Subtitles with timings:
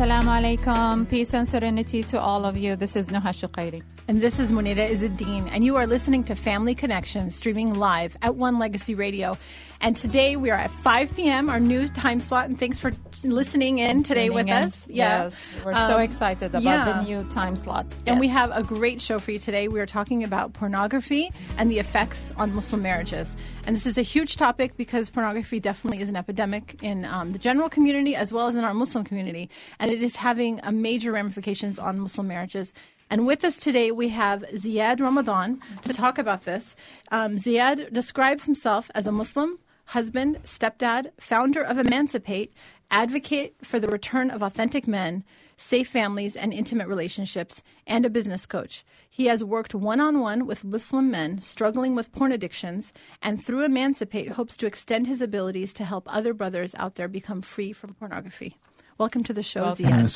[0.00, 1.10] Assalamu alaikum.
[1.10, 2.74] Peace and serenity to all of you.
[2.74, 3.82] This is Nuha Shuqairi.
[4.08, 8.34] And this is Munira Izzuddin, and you are listening to Family Connection, streaming live at
[8.34, 9.36] One Legacy Radio.
[9.82, 12.48] And today we are at 5 p.m., our new time slot.
[12.48, 12.92] And thanks for
[13.24, 14.52] listening in today with in.
[14.52, 14.86] us.
[14.88, 15.24] Yeah.
[15.24, 16.84] Yes, we're so Um, excited about yeah.
[16.84, 17.86] the new time slot.
[18.06, 19.68] And we have a great show for you today.
[19.68, 23.36] We are talking about pornography and the effects on Muslim marriages.
[23.66, 27.38] And this is a huge topic because pornography definitely is an epidemic in um, the
[27.38, 29.50] general community as well as in our Muslim community.
[29.78, 32.72] And it is having a major ramifications on Muslim marriages.
[33.10, 36.76] And with us today, we have Ziad Ramadan to talk about this.
[37.10, 42.52] Um, Ziad describes himself as a Muslim, husband, stepdad, founder of Emancipate,
[42.90, 45.24] advocate for the return of authentic men,
[45.56, 48.84] safe families and intimate relationships, and a business coach.
[49.08, 52.92] He has worked one on one with Muslim men struggling with porn addictions,
[53.22, 57.40] and through Emancipate, hopes to extend his abilities to help other brothers out there become
[57.40, 58.56] free from pornography.
[58.98, 59.86] Welcome to the show, Welcome.
[59.86, 60.08] Ziad.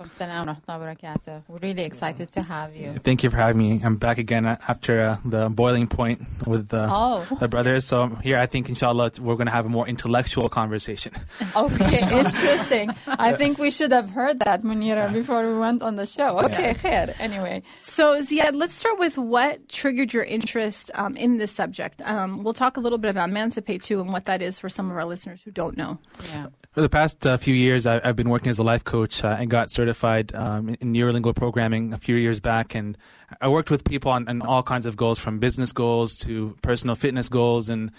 [0.00, 0.06] Assalamu alaikum warahmatullah.
[0.06, 1.42] Alaikum salam wa rahmatullahi wa barakatuh.
[1.48, 2.94] We're really excited to have you.
[3.02, 3.80] Thank you for having me.
[3.84, 7.26] I'm back again after uh, the boiling point with the, Oh.
[7.40, 7.84] the brothers.
[7.84, 11.12] So here, I think, inshallah, we're going to have a more intellectual conversation.
[11.56, 12.90] Okay, interesting.
[13.06, 16.38] I think we should have heard that, Munira, before we went on the show.
[16.40, 17.14] Okay, khair.
[17.18, 22.02] Anyway, So, Ziad, let's start with what triggered your interest um, in this subject.
[22.04, 24.90] Um, we'll talk a little bit about Emancipate too and what that is for some
[24.90, 25.98] of our listeners who don't know.
[26.30, 26.46] yeah.
[26.72, 29.36] For the past uh, few years, I, I've been working as a life coach uh,
[29.40, 29.87] and got certified
[30.34, 32.74] um, in, in neurolingual programming a few years back.
[32.74, 32.96] And
[33.40, 36.96] I worked with people on, on all kinds of goals, from business goals to personal
[36.96, 37.90] fitness goals, and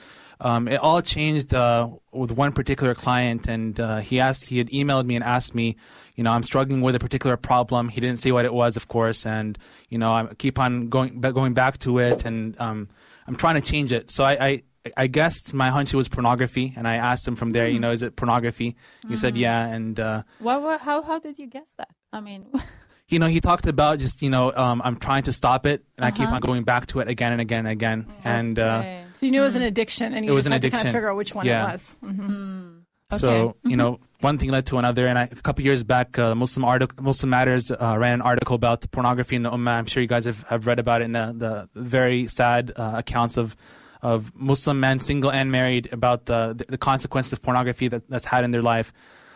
[0.42, 3.48] um, it all changed uh, with one particular client.
[3.48, 5.76] And uh, he asked, he had emailed me and asked me,
[6.16, 7.88] you know, I'm struggling with a particular problem.
[7.88, 11.22] He didn't say what it was, of course, and you know, I keep on going
[11.22, 12.90] going back to it, and um,
[13.26, 14.12] I'm trying to change it.
[14.12, 14.64] So I, I
[14.96, 18.02] I guessed my hunch was pornography, and I asked him from there, you know, is
[18.02, 18.76] it pornography?
[19.08, 21.90] He said, yeah, and uh, What, what, how, how did you guess that?
[22.14, 22.48] I mean,
[23.10, 26.06] you know, he talked about just you know, um, I'm trying to stop it, and
[26.06, 29.04] I keep on going back to it again and again and again, and uh.
[29.14, 30.70] So you knew it was an addiction, and you It was just an had to
[30.70, 30.94] kind of addiction.
[30.98, 31.68] figure out which one Yeah.
[31.70, 31.96] it was.
[32.06, 32.76] Mhm.
[33.12, 36.36] So you know, one thing led to another, and I, a couple years back, uh,
[36.36, 39.72] Muslim artic- Muslim Matters uh, ran an article about pornography in the Ummah.
[39.80, 42.94] I'm sure you guys have, have read about it in the, the very sad uh,
[42.98, 43.56] accounts of
[44.02, 48.44] of Muslim men, single and married, about the the, consequences of pornography that, that's had
[48.44, 48.94] in their life.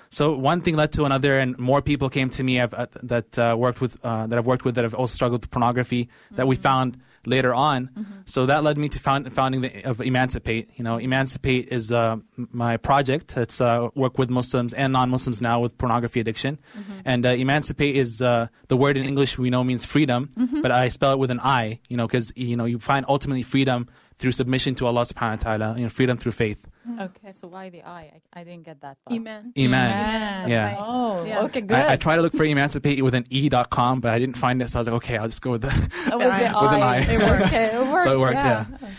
[0.09, 3.37] So one thing led to another, and more people came to me I've, uh, that
[3.37, 6.47] uh, worked with uh, that I've worked with that have also struggled with pornography that
[6.47, 7.89] we found later on.
[8.25, 10.69] So that led me to found, founding the, of Emancipate.
[10.75, 13.37] You know, Emancipate is uh, my project.
[13.37, 16.59] It's uh, work with Muslims and non-Muslims now with pornography addiction.
[17.05, 20.29] And uh, Emancipate is uh, the word in English we know means freedom,
[20.61, 21.79] but I spell it with an I.
[21.89, 23.87] You know, because you know you find ultimately freedom
[24.19, 25.77] through submission to Allah Subhanahu wa Taala.
[25.77, 26.65] You know, freedom through faith.
[26.99, 28.21] okay, so why the I?
[28.35, 28.97] I, I didn't get that.
[29.03, 29.15] part.
[29.15, 29.53] Amen.
[29.57, 29.73] Iman.
[29.91, 30.49] Amen.
[30.49, 30.75] Yeah.
[30.79, 31.43] Oh, Yeah.
[31.43, 31.77] okay, good.
[31.77, 34.69] I, I tried to look for emancipate with an e.com, but I didn't find it,
[34.69, 35.69] so I was like, okay, I'll just go with the.
[36.11, 36.95] Oh, with, the With an I.
[36.95, 36.97] I.
[36.99, 37.45] It worked.
[37.45, 38.03] Okay, it worked.
[38.03, 38.65] So it worked, yeah.
[38.69, 38.75] yeah.
[38.75, 38.93] Okay.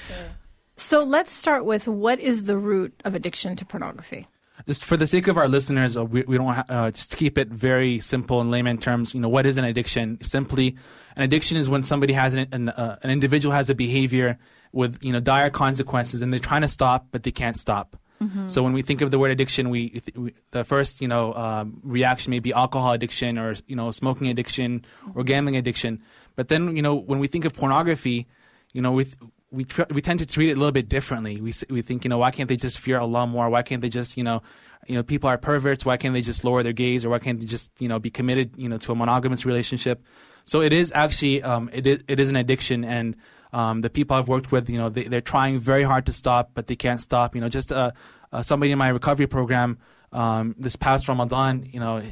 [0.77, 4.27] So let's start with what is the root of addiction to pornography?
[4.67, 7.37] just for the sake of our listeners, uh, we, we don't ha- uh, just keep
[7.37, 9.13] it very simple in layman terms.
[9.13, 10.17] You know, what is an addiction?
[10.23, 10.77] Simply,
[11.17, 14.39] an addiction is when somebody has an an, uh, an individual has a behavior
[14.75, 17.97] with you know dire consequences, and they're trying to stop, but they can't stop.
[18.47, 21.81] So when we think of the word addiction, we, we the first you know um,
[21.83, 26.01] reaction may be alcohol addiction or you know smoking addiction or gambling addiction.
[26.35, 28.27] But then you know when we think of pornography,
[28.73, 29.07] you know we
[29.51, 31.41] we tr- we tend to treat it a little bit differently.
[31.41, 33.51] We we think you know why can't they just fear Allah more?
[33.51, 34.43] Why can't they just you know
[34.87, 35.85] you know people are perverts?
[35.85, 38.11] Why can't they just lower their gaze or why can't they just you know be
[38.11, 40.03] committed you know to a monogamous relationship?
[40.45, 43.17] So it is actually um, it is it is an addiction and.
[43.55, 46.51] Um, the people I've worked with, you know, they, they're trying very hard to stop,
[46.57, 47.35] but they can't stop.
[47.35, 47.93] You know, just uh,
[48.33, 49.79] uh, somebody in my recovery program
[50.13, 52.03] um, this past Ramadan, you know,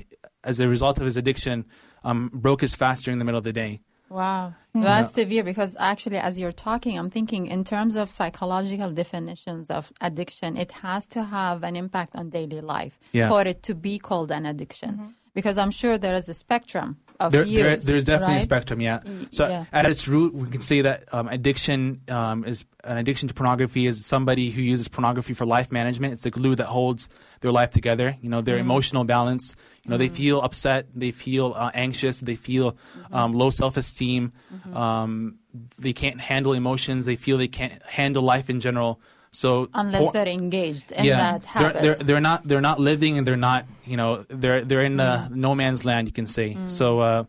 [0.45, 1.65] as a result of his addiction,
[2.05, 3.81] um, broke his fast during the middle of the day.
[4.09, 9.71] Wow, that's severe because actually, as you're talking, I'm thinking in terms of psychological definitions
[9.71, 13.31] of addiction, it has to have an impact on daily life Yeah.
[13.31, 15.15] for it to be called an addiction.
[15.35, 19.01] Because I'm sure there is a spectrum of There, there, there's definitely a spectrum, yeah.
[19.31, 19.65] So yeah.
[19.73, 23.87] at its root, we can say that um, addiction um, is an addiction to pornography
[23.87, 26.13] is somebody who uses pornography for life management.
[26.15, 27.09] It's the glue that holds
[27.41, 28.17] their life together.
[28.21, 29.55] You know, their emotional balance.
[29.85, 32.77] You know, they feel upset, they feel uh, anxious, they feel
[33.13, 34.33] um, low self-esteem.
[34.75, 35.39] Um,
[35.79, 37.05] they can't handle emotions.
[37.05, 39.01] They feel they can't handle life in general.
[39.32, 41.82] So unless por- they're engaged in that they're, habit.
[41.82, 45.28] they're they're not they're not living and they're not you know they're they're in the
[45.30, 46.58] no man's land you can say.
[46.66, 47.24] So uh,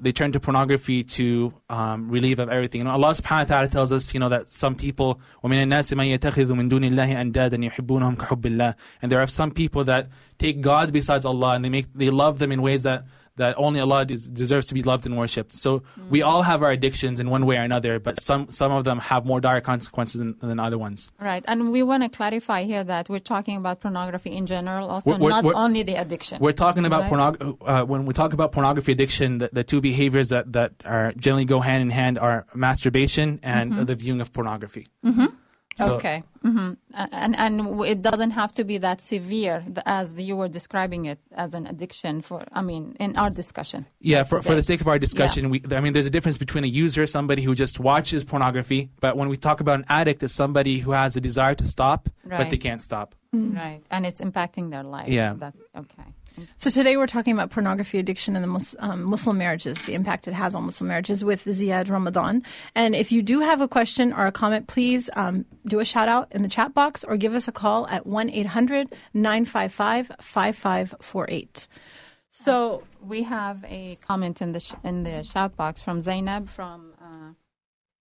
[0.00, 2.80] they turn to pornography to um, relieve of everything.
[2.82, 6.06] And Allah Subhanahu wa Taala tells us you know that some people ومن الناس من
[6.18, 8.74] يتخذ من دون الله أندادا يحبونهم كحب الله.
[9.02, 10.08] And there are some people that
[10.38, 13.04] take gods besides Allah and they make they love them in ways that
[13.37, 15.53] that only Allah des- deserves to be loved and worshipped.
[15.53, 18.83] So we all have our addictions in one way or another, but some some of
[18.83, 21.11] them have more dire consequences than, than other ones.
[21.19, 25.11] Right, and we want to clarify here that we're talking about pornography in general, also
[25.11, 26.37] We're- we're- not we're- only the addiction.
[26.39, 27.11] We're talking about Right.
[27.11, 31.11] pornog- uh, when we talk about pornography addiction, the, the two behaviors that, that are
[31.17, 34.87] generally go hand in hand are masturbation and the viewing of pornography.
[35.05, 35.25] Mm-hmm.
[35.75, 40.47] So, okay, hmm and and it doesn't have to be that severe as you were
[40.47, 42.21] describing it as an addiction.
[42.21, 43.85] For I mean, in our discussion.
[43.99, 46.63] Yeah, for, for the sake of our discussion, we, I mean, there's a difference between
[46.63, 50.33] a user, somebody who just watches pornography, but when we talk about an addict, it's
[50.33, 53.15] somebody who has a desire to stop, but they can't stop.
[53.33, 55.07] right, and it's impacting their life.
[55.07, 55.33] Yeah.
[55.37, 56.03] that's okay.
[56.57, 60.27] So today we're talking about pornography addiction and the Mus- um, Muslim marriages, the impact
[60.27, 62.43] it has on Muslim marriages with Ziad Ramadan.
[62.75, 66.09] And if you do have a question or a comment, please um, do a shout
[66.09, 71.67] out in the chat box or give us a call at 1 800 955 5548.
[72.29, 76.93] So, We have a comment in the sh- in the shout box from Zainab from
[77.01, 77.33] uh,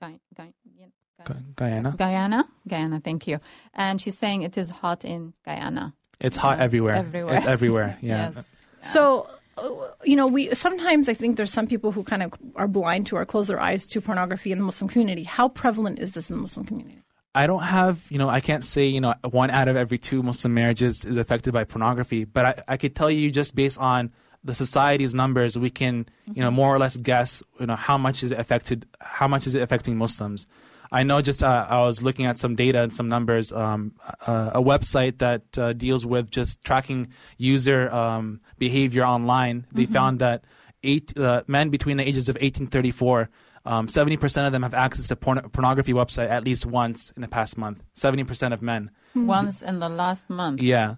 [0.00, 1.94] Guy- Guy- Guy- Guyana?
[1.98, 2.44] Guyana.
[2.66, 3.38] Guyana, thank you.
[3.74, 5.94] And she's saying it is hot in Guyana.
[6.22, 6.94] It's hot everywhere.
[6.94, 7.36] Everywhere.
[7.36, 7.98] It's everywhere.
[8.00, 8.30] Yeah.
[8.34, 8.92] Yes.
[8.92, 9.28] so
[9.58, 9.68] uh,
[10.04, 13.16] you know, we sometimes I think there's some people who kind of are blind to
[13.16, 15.24] or close their eyes to pornography in the Muslim community.
[15.24, 17.02] How prevalent is this in the Muslim community?
[17.34, 20.22] I don't have, you know, I can't say, you know, one out of every two
[20.22, 24.12] Muslim marriages is affected by pornography, but I, I could tell you just based on
[24.44, 28.22] the society's numbers, we can, you know, more or less guess, you know, how much
[28.22, 30.46] is it affected, how much is it affecting Muslims.
[30.92, 33.52] I know just uh, I was looking at some data and some numbers.
[33.52, 33.94] Um,
[34.26, 37.08] uh, a website that uh, deals with just tracking
[37.38, 39.66] user um, behavior online.
[39.72, 40.44] They found that
[40.82, 43.30] eight uh, men between the ages of 18 and 34,
[43.64, 47.28] um, 70% of them have access to porn- pornography website at least once in the
[47.28, 47.82] past month.
[47.94, 48.90] 70% of men.
[49.14, 50.60] Once in the last month.
[50.60, 50.96] Yeah.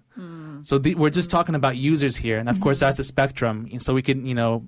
[0.63, 3.67] So the, we're just talking about users here, and of course that's a spectrum.
[3.71, 4.67] And so we can, you know,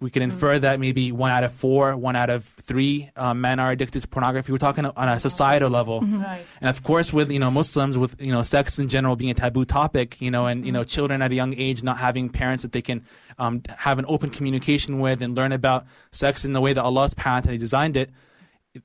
[0.00, 3.58] we can infer that maybe one out of four, one out of three uh, men
[3.58, 4.52] are addicted to pornography.
[4.52, 6.44] We're talking on a societal level, Right.
[6.60, 9.34] and of course with you know Muslims, with you know sex in general being a
[9.34, 12.62] taboo topic, you know, and you know children at a young age not having parents
[12.62, 13.04] that they can
[13.38, 17.14] um, have an open communication with and learn about sex in the way that Allah's
[17.14, 18.10] path had designed it.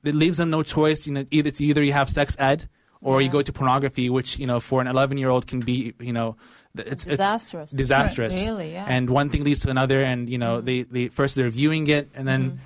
[0.02, 1.06] It leaves them no choice.
[1.06, 2.68] You know, either it's either you have sex ed
[3.00, 5.94] or you go to pornography, which you know for an 11 year old can be
[6.00, 6.36] you know
[6.76, 7.70] it's Disastrous.
[7.72, 8.34] it's disastrous.
[8.44, 8.86] Really, yeah.
[8.88, 12.10] And one thing leads to another, and you know they, they first they're viewing it,
[12.14, 12.60] and then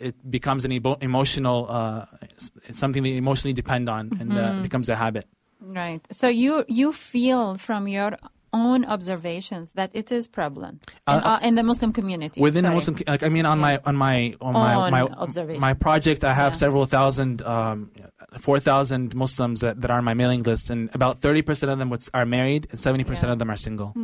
[0.00, 2.06] it becomes an emo- emotional uh,
[2.72, 5.26] something they emotionally depend on, and uh, it becomes a habit.
[5.60, 6.00] Right.
[6.10, 8.12] So you you feel from your
[8.52, 12.40] own observations that it is prevalent in, Uh, uh, in the Muslim community.
[12.40, 12.74] Within the Sorry.
[12.76, 15.60] Muslim, like I mean, on my on my on my On my, observation.
[15.60, 16.64] my project, I have Yeah.
[16.64, 17.90] several thousand, um,
[18.38, 21.78] four thousand Muslims that, that are on my mailing list, and about thirty percent of
[21.78, 23.32] them are married, and seventy percent Yeah.
[23.32, 23.94] of them are single.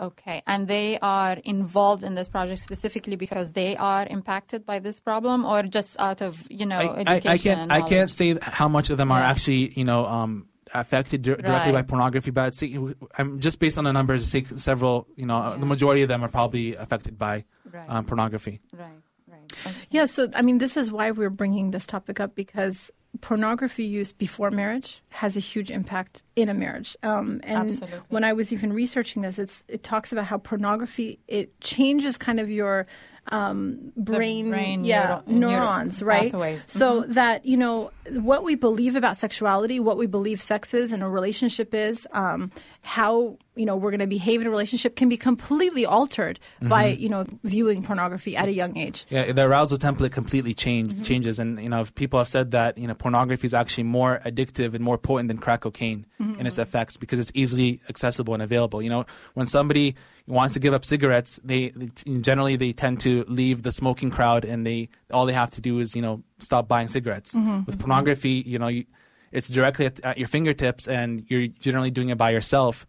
[0.00, 5.00] Okay, and they are involved in this project specifically because they are impacted by this
[5.00, 7.28] problem, or just out of you know I, I, education?
[7.30, 10.48] I can't and I can't say how much of them are actually you know um,
[10.74, 12.78] affected dir- directly by pornography, but I'd say,
[13.18, 14.26] I'm just based on the numbers.
[14.30, 15.56] Say several you know Yeah.
[15.58, 18.60] the majority of them are probably affected by Right, um, pornography.
[18.76, 19.00] right,
[19.30, 19.52] right.
[19.66, 19.74] Okay.
[19.90, 24.12] Yeah, so I mean, this is why we're bringing this topic up because pornography use
[24.12, 26.96] before marriage has a huge impact in a marriage.
[27.02, 27.98] Um, and Absolutely.
[28.08, 32.40] when I was even researching this, it's it talks about how pornography it changes kind
[32.40, 32.86] of your
[33.28, 36.32] um, brain, brain yeah, neuro- neuro- neurons, right?
[36.32, 36.64] pathways.
[36.66, 41.02] So that you know what we believe about sexuality, what we believe sex is, and
[41.02, 42.50] a relationship is, um,
[42.82, 46.92] how you know we're going to behave in a relationship can be completely altered by
[46.92, 47.02] mm-hmm.
[47.02, 49.06] you know viewing pornography at a young age.
[49.08, 51.02] Yeah, the arousal template completely change, mm-hmm.
[51.02, 54.74] changes, and you know people have said that you know pornography is actually more addictive
[54.74, 56.40] and more potent than crack cocaine mm-hmm.
[56.40, 58.82] in its effects because it's easily accessible and available.
[58.82, 59.94] You know, when somebody
[60.26, 64.44] wants to give up cigarettes, they they- generally they tend to leave the smoking crowd,
[64.44, 67.36] and they all they have to do is you know stop buying cigarettes.
[67.66, 68.84] With pornography, you know, you,
[69.32, 72.86] it's directly at, at your fingertips, and you're generally doing it by yourself.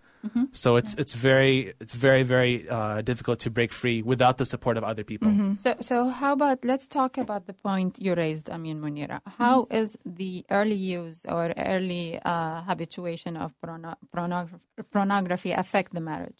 [0.53, 4.77] So it's it's very it's very very uh, difficult to break free without the support
[4.77, 5.29] of other people.
[5.57, 9.19] So, so how about let's talk about the point you raised, Amin Munira.
[9.25, 14.59] How How is the early use or early uh, habituation of porno- pornog-
[14.91, 16.39] pornography affect the marriage?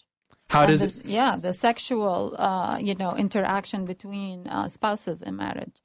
[0.50, 1.06] How And does the, it?
[1.06, 5.76] Yeah, the sexual, uh, you know, interaction between uh, spouses in marriage.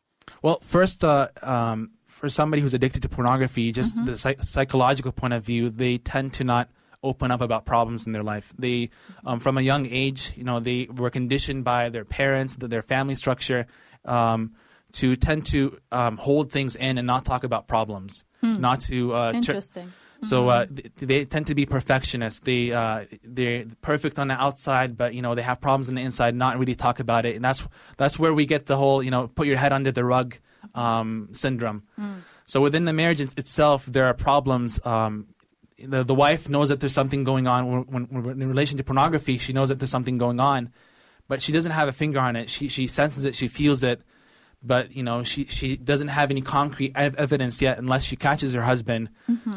[0.42, 4.06] Well, first, uh, um, for somebody who's addicted to pornography, just Mm-hmm.
[4.06, 6.68] the psych- psychological point of view, they tend to not
[7.02, 8.52] open up about problems in their life.
[8.58, 8.90] They,
[9.24, 12.82] um, from a young age, you know, they were conditioned by their parents, th- their
[12.82, 13.66] family structure,
[14.04, 14.40] um,
[14.92, 15.60] to tend to
[15.92, 19.92] um, hold things in and not talk about problems, not to uh, Interesting.
[20.22, 22.40] so uh, they tend to be perfectionists.
[22.40, 26.02] They uh, they're perfect on the outside, but you know they have problems on the
[26.02, 26.34] inside.
[26.34, 27.60] Not really talk about it, and that's
[28.00, 30.34] that's where we get the whole you know put your head under the rug
[30.78, 31.82] um, syndrome.
[32.46, 34.80] So within the marriage itself, there are problems.
[34.86, 35.26] Um,
[35.94, 38.84] the the wife knows that there's something going on when, when, when in relation to
[38.84, 39.38] pornography.
[39.38, 40.72] She knows that there's something going on,
[41.28, 42.50] but she doesn't have a finger on it.
[42.50, 43.34] She she senses it.
[43.34, 44.00] She feels it
[44.62, 48.54] but you know she she doesn't have any concrete ev- evidence yet unless she catches
[48.54, 49.08] her husband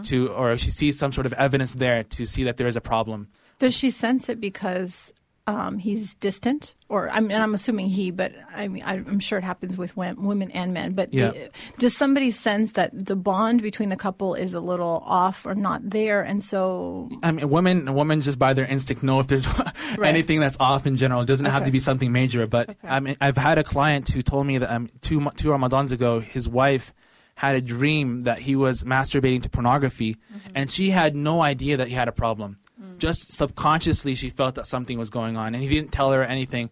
[0.03, 2.81] to or she sees some sort of evidence there to see that there is a
[2.81, 5.11] problem Does she sense it because
[5.57, 9.43] um, he's distant, or I mean, I'm assuming he, but I mean, I'm sure it
[9.43, 10.93] happens with women and men.
[10.93, 11.31] But Yeah.
[11.31, 15.55] the- does somebody sense that the bond between the couple is a little off or
[15.55, 19.47] not there, and so I mean, women, women just by their instinct know if there's
[20.01, 21.21] anything that's off in general.
[21.21, 22.47] It doesn't have to be something major.
[22.47, 25.91] But I mean, I've had a client who told me that um, two two Ramadans
[25.91, 26.93] ago, his wife
[27.35, 30.17] had a dream that he was masturbating to pornography,
[30.53, 32.57] and she had no idea that he had a problem.
[33.01, 36.69] Just subconsciously, she felt that something was going on, and he didn't tell her anything.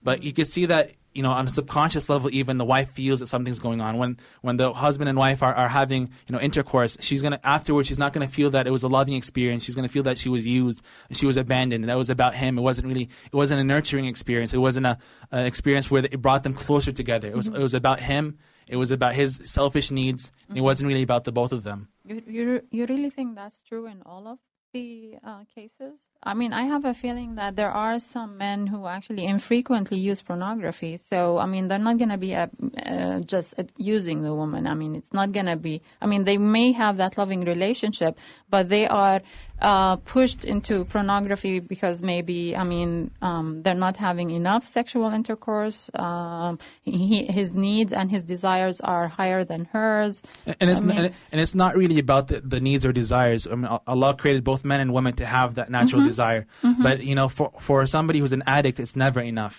[0.00, 3.18] But you could see that you know on a subconscious level, even the wife feels
[3.18, 3.98] that something's going on.
[3.98, 7.88] When when the husband and wife are, are having you know intercourse, she's gonna afterwards
[7.88, 9.64] she's not gonna feel that it was a loving experience.
[9.64, 11.82] She's gonna feel that she was used, and she was abandoned.
[11.82, 12.58] And that was about him.
[12.58, 14.54] It wasn't really it wasn't a nurturing experience.
[14.54, 14.98] It wasn't a
[15.32, 17.28] an experience where it brought them closer together.
[17.28, 17.58] It was mm-hmm.
[17.58, 18.38] it was about him.
[18.68, 20.30] It was about his selfish needs.
[20.48, 20.64] And it mm-hmm.
[20.64, 21.88] wasn't really about the both of them.
[22.06, 24.38] You, you, you really think that's true in all of
[24.72, 26.11] the uh, cases?
[26.24, 30.22] I mean, I have a feeling that there are some men who actually infrequently use
[30.22, 30.96] pornography.
[30.96, 32.46] So, I mean, they're not going to be uh,
[32.84, 34.66] uh, just abusing the woman.
[34.68, 38.18] I mean, it's not going to be, I mean, they may have that loving relationship,
[38.50, 39.20] but they are
[39.60, 45.90] uh, pushed into pornography because maybe, I mean, um, they're not having enough sexual intercourse.
[45.94, 50.22] Um, he, his needs and his desires are higher than hers.
[50.46, 53.48] And it's I mean- and, and it's not really about the, the needs or desires.
[53.48, 56.11] I mean, Allah created both men and women to have that natural Mm-hmm.
[56.12, 56.42] Desire.
[56.86, 59.56] But you know, for for somebody who's an addict, it's never enough.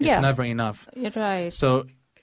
[0.00, 0.20] It's Yeah.
[0.28, 0.78] never enough.
[1.02, 1.52] You're right.
[1.62, 1.68] So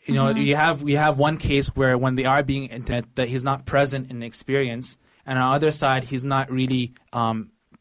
[0.07, 0.47] you know, Mm-hmm.
[0.49, 3.59] you have we have one case where when they are being intimate, that he's not
[3.73, 4.87] present in the experience,
[5.27, 6.83] and on the other side, he's not really.
[7.13, 7.37] Um,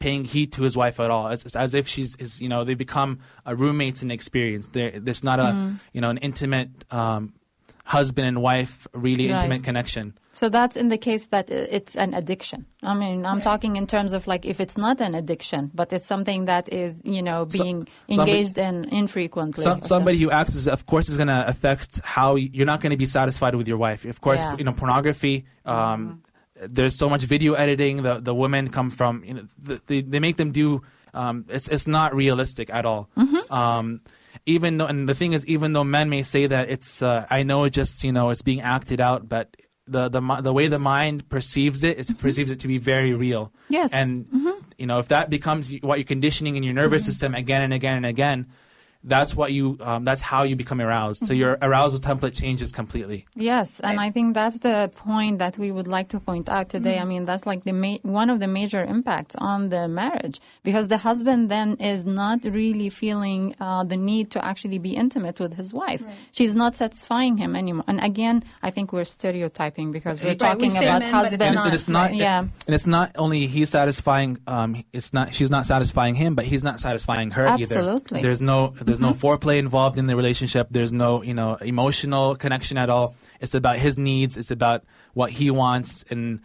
[0.06, 2.64] paying heed to his wife at all it's, it's as if she's is you know
[2.64, 5.78] they become a roommates in experience They're, there's not a Mm.
[5.92, 7.22] you know an intimate um,
[7.84, 9.36] husband and wife really Right.
[9.36, 12.66] intimate connection So that's in the case that it's an addiction.
[12.84, 16.06] I mean, I'm talking in terms of like if it's not an addiction, but it's
[16.06, 19.64] something that is, you know, So- being somebody- engaged in infrequently.
[19.64, 22.90] Some, somebody who acts is, of course, is going to affect how you're not going
[22.92, 24.04] to be satisfied with your wife.
[24.04, 24.56] Of course, Yeah.
[24.58, 25.46] you know, pornography.
[25.66, 26.22] Um,
[26.62, 28.02] There's so much video editing.
[28.02, 30.82] The the women come from, you know, the, they they make them do.
[31.14, 33.08] Um, it's it's not realistic at all.
[33.50, 34.00] Um,
[34.46, 37.42] even though, and the thing is, even though men may say that it's, uh, I
[37.44, 39.56] know it just you know it's being acted out, but
[39.90, 43.52] the the the way the mind perceives it, it perceives it to be very real.
[43.68, 43.92] Yes.
[43.92, 44.64] And mm-hmm.
[44.78, 47.10] you know, if that becomes what you're conditioning in your nervous mm-hmm.
[47.10, 48.46] system again and again and again,
[49.02, 51.26] that's what you um, that's how you become aroused.
[51.26, 53.26] So your arousal template changes completely.
[53.34, 56.94] Yes, and I think that's the point that we would like to point out today.
[56.96, 57.02] Mm-hmm.
[57.02, 60.88] I mean, that's like the ma- one of the major impacts on the marriage because
[60.88, 65.54] the husband then is not really feeling uh, the need to actually be intimate with
[65.54, 66.04] his wife.
[66.32, 67.84] She's not satisfying him anymore.
[67.88, 71.30] And again, I think we're stereotyping because we're Right, talking say about men, but it's
[71.30, 71.42] husband.
[71.42, 72.18] And, not, and it's not right.
[72.18, 72.38] Yeah.
[72.40, 76.62] and it's not only he's satisfying um it's not she's not satisfying him but he's
[76.62, 78.22] not satisfying her either Absolutely.
[78.22, 80.66] there's no there's no foreplay involved in the relationship.
[80.70, 83.14] There's no you know emotional connection at all.
[83.40, 84.36] It's about his needs.
[84.36, 84.82] It's about
[85.14, 86.04] what he wants.
[86.10, 86.40] And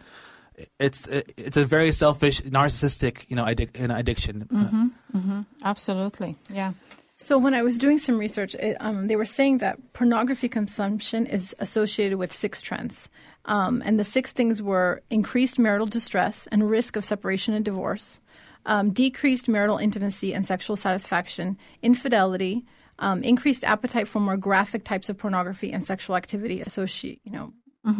[0.78, 4.46] it's it's a very selfish narcissistic you know addic- you know, addiction
[5.64, 6.36] Absolutely.
[6.48, 6.72] Yeah.
[7.16, 11.26] So when I was doing some research, it, um, they were saying that pornography consumption
[11.26, 13.08] is associated with six trends,
[13.46, 18.20] um, and the six things were increased marital distress and risk of separation and divorce,
[18.66, 22.64] um, decreased marital intimacy and sexual satisfaction, infidelity,
[22.98, 27.52] um, increased appetite for more graphic types of pornography and sexual activity associate, you know,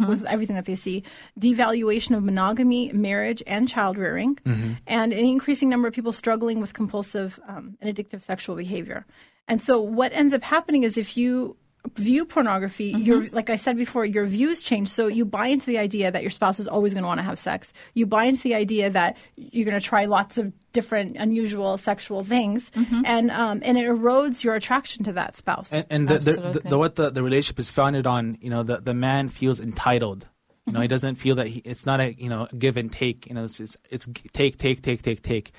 [0.07, 1.01] with everything that they see,
[1.39, 4.37] devaluation of monogamy, marriage, and child rearing,
[4.85, 9.05] and an increasing number of people struggling with compulsive um, and addictive sexual behavior.
[9.47, 11.55] And so, what ends up happening is if you
[11.95, 14.89] view pornography, your like I said before, your views change.
[14.89, 17.23] So you buy into the idea that your spouse is always going to want to
[17.23, 17.73] have sex.
[17.93, 22.23] You buy into the idea that you're going to try lots of different unusual sexual
[22.23, 22.71] things,
[23.05, 25.73] and um, and it erodes your attraction to that spouse.
[25.73, 28.63] and, and the, the, the, the what the, the relationship is founded on you know
[28.63, 30.27] the, the man feels entitled
[30.67, 33.25] You know, he doesn't feel that he, it's not a you know give and take.
[33.27, 35.53] You know, it's it's, it's g- take take take take take.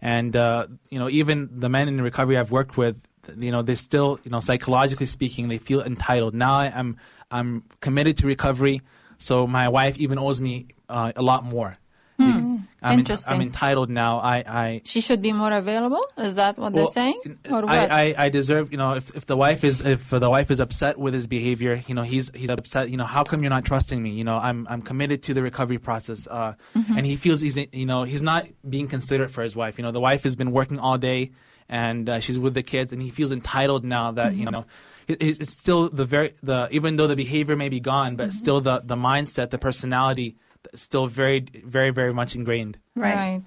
[0.00, 2.96] And uh, you know, even the men in recovery I've worked with,
[3.38, 6.34] you know, they still you know psychologically speaking, they feel entitled.
[6.34, 6.96] Now I'm
[7.30, 8.80] I'm committed to recovery,
[9.18, 11.78] so my wife even owes me uh, a lot more.
[12.16, 13.34] I'm, ent- Interesting.
[13.34, 14.18] I'm entitled now.
[14.18, 16.04] I, I She should be more available.
[16.18, 17.18] Is that what they're saying,
[17.50, 17.68] or what?
[17.70, 20.60] I, I, I deserve, you know, if, if the wife is if the wife is
[20.60, 22.90] upset with his behavior, you know, he's he's upset.
[22.90, 24.10] You know, how come you're not trusting me?
[24.10, 26.98] You know, I'm I'm committed to the recovery process, uh, Mm-hmm.
[26.98, 29.78] and he feels he's you know he's not being considerate for his wife.
[29.78, 31.30] You know, the wife has been working all day,
[31.68, 34.40] and uh, she's with the kids, and he feels entitled now that Mm-hmm.
[34.40, 34.64] you know.
[35.08, 38.16] it- It's it's still the very the even though the behavior may be gone, Mm-hmm.
[38.16, 40.36] but still the, the mindset, the personality,
[40.74, 41.40] still very
[41.76, 42.78] very very much ingrained.
[42.96, 43.42] Right.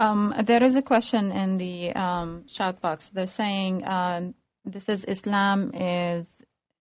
[0.00, 3.10] Um, there is a question in the um, shout box.
[3.10, 6.26] They're saying um, this is Islam is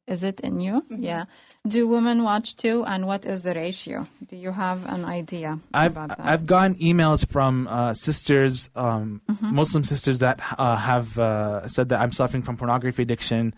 [0.07, 0.81] is it in you?
[0.81, 1.03] Mm-hmm.
[1.03, 1.25] Yeah.
[1.67, 2.83] Do women watch too?
[2.85, 4.07] And what is the ratio?
[4.25, 6.19] Do you have an idea I've about that?
[6.25, 9.55] I've gotten emails from uh, sisters, um, Mm-hmm.
[9.55, 13.53] Muslim sisters that uh, have uh, said that I'm suffering from pornography addiction.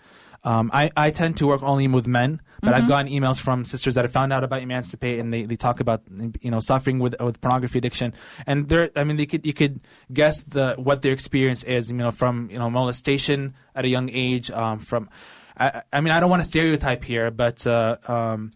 [0.46, 2.76] Um, I, I tend to work only with men, but Mm-hmm.
[2.76, 5.80] I've gotten emails from sisters that have found out about Emancipate and they, they talk
[5.80, 6.04] about
[6.42, 8.14] you know suffering with with pornography addiction.
[8.46, 9.80] And they're I mean they could you could
[10.12, 14.10] guess the what their experience is you know from you know molestation at a young
[14.10, 15.10] age um, from
[15.58, 18.52] I, I mean I don't want to stereotype here, but uh, um,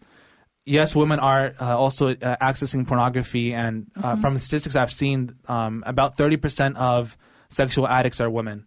[0.64, 5.34] yes, women are uh, also uh, accessing pornography, and uh, from the statistics I've seen,
[5.48, 7.16] um, about thirty percent of
[7.48, 8.66] sexual addicts are women.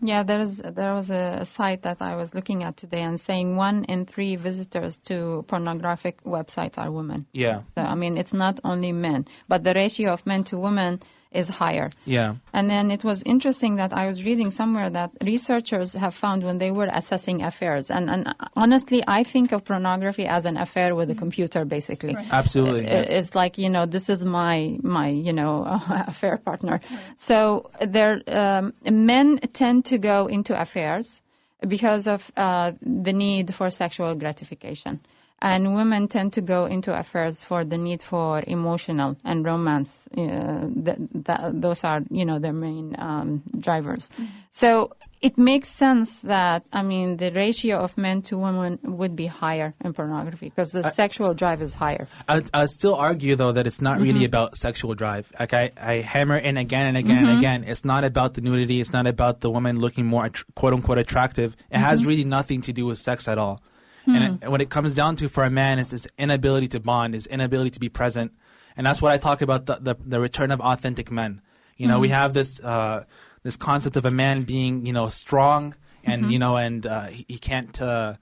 [0.00, 3.56] Yeah, there is there was a site that I was looking at today and saying
[3.56, 7.26] one in three visitors to pornographic websites are women.
[7.32, 11.00] Yeah, So I mean, it's not only men, but the ratio of men to women
[11.34, 11.90] is higher.
[12.04, 16.44] yeah, And then it was interesting that I was reading somewhere that researchers have found
[16.44, 20.94] when they were assessing affairs, and, and honestly, I think of pornography as an affair
[20.94, 22.16] with a computer, basically.
[22.30, 22.86] absolutely.
[22.88, 25.64] I- It's like you know, this is my my you know
[26.12, 26.80] affair partner.
[27.16, 31.20] So there, um, men tend to go into affairs
[31.68, 35.00] because of uh, the need for sexual gratification.
[35.44, 40.06] And women tend to go into affairs for the need for emotional and romance.
[40.16, 44.08] Uh, th- th- those are, you know, their main um, drivers.
[44.52, 49.26] So it makes sense that, I mean, the ratio of men to women would be
[49.26, 52.06] higher in pornography because the sexual drive is higher.
[52.28, 55.32] I I still argue though that it's not really about sexual drive.
[55.40, 57.64] Like I, I hammer in again and again and again.
[57.64, 58.80] It's not about the nudity.
[58.80, 61.56] It's not about the woman looking more quote unquote attractive.
[61.70, 63.60] It has really nothing to do with sex at all.
[64.06, 67.14] And it, when it comes down to for a man, is his inability to bond,
[67.14, 68.32] his inability to be present,
[68.76, 71.40] and that's what I talk about the the, the return of authentic men.
[71.76, 73.04] You know, we have this uh,
[73.42, 77.24] this concept of a man being you know strong and you know and uh, he,
[77.28, 77.80] he can't.
[77.80, 78.14] Uh,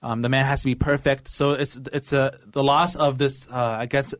[0.00, 1.28] um, the man has to be perfect.
[1.28, 3.48] So it's it's a the loss of this.
[3.50, 4.14] Uh, I guess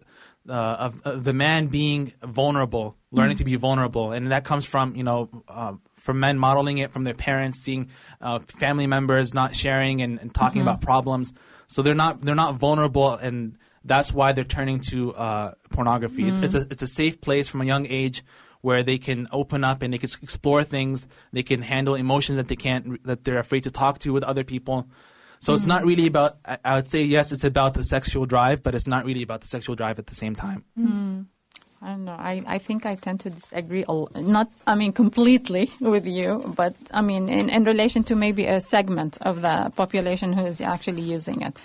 [0.48, 4.96] uh, of, of the man being vulnerable, learning to be vulnerable, and that comes from
[4.96, 5.74] you know uh,
[6.08, 7.90] from men modeling it from their parents, seeing
[8.22, 11.34] uh, family members not sharing and, and talking about problems.
[11.66, 16.26] So they're not they're not vulnerable, and that's why they're turning to uh, pornography.
[16.26, 18.24] It's, it's a it's a safe place from a young age
[18.62, 21.06] where they can open up and they can explore things.
[21.34, 24.44] They can handle emotions that they can't that they're afraid to talk to with other
[24.44, 24.88] people.
[25.40, 26.38] So it's not really about.
[26.42, 29.42] I, I would say yes, it's about the sexual drive, but it's not really about
[29.42, 30.64] the sexual drive at the same time.
[31.80, 32.16] I don't know.
[32.18, 33.84] I, I think I tend to disagree.
[33.84, 38.16] A, l- not, I mean, completely with you, but I mean, in, in relation to
[38.16, 41.56] maybe a segment of the population who is actually using it.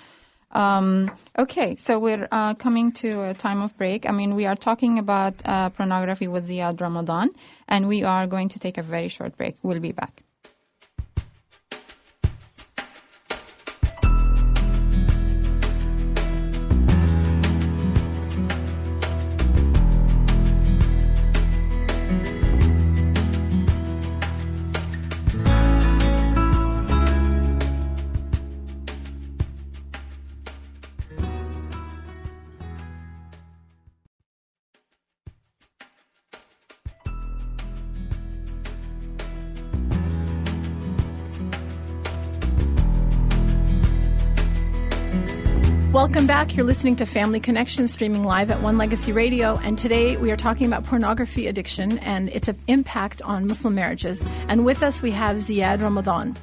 [0.51, 4.07] Um, okay, so we're uh, coming to a time of break.
[4.07, 7.31] I mean, we are talking about uh, pornography with Ziad Ramadan,
[7.67, 9.57] and we are going to take a very short break.
[9.63, 10.21] We'll be back.
[46.13, 46.55] Welcome back.
[46.55, 49.57] You're listening to Family Connection, streaming live at One Legacy Radio.
[49.63, 54.23] And today we are talking about pornography addiction and its impact on Muslim marriages.
[54.47, 56.35] And with us we have Ziad Ramadan.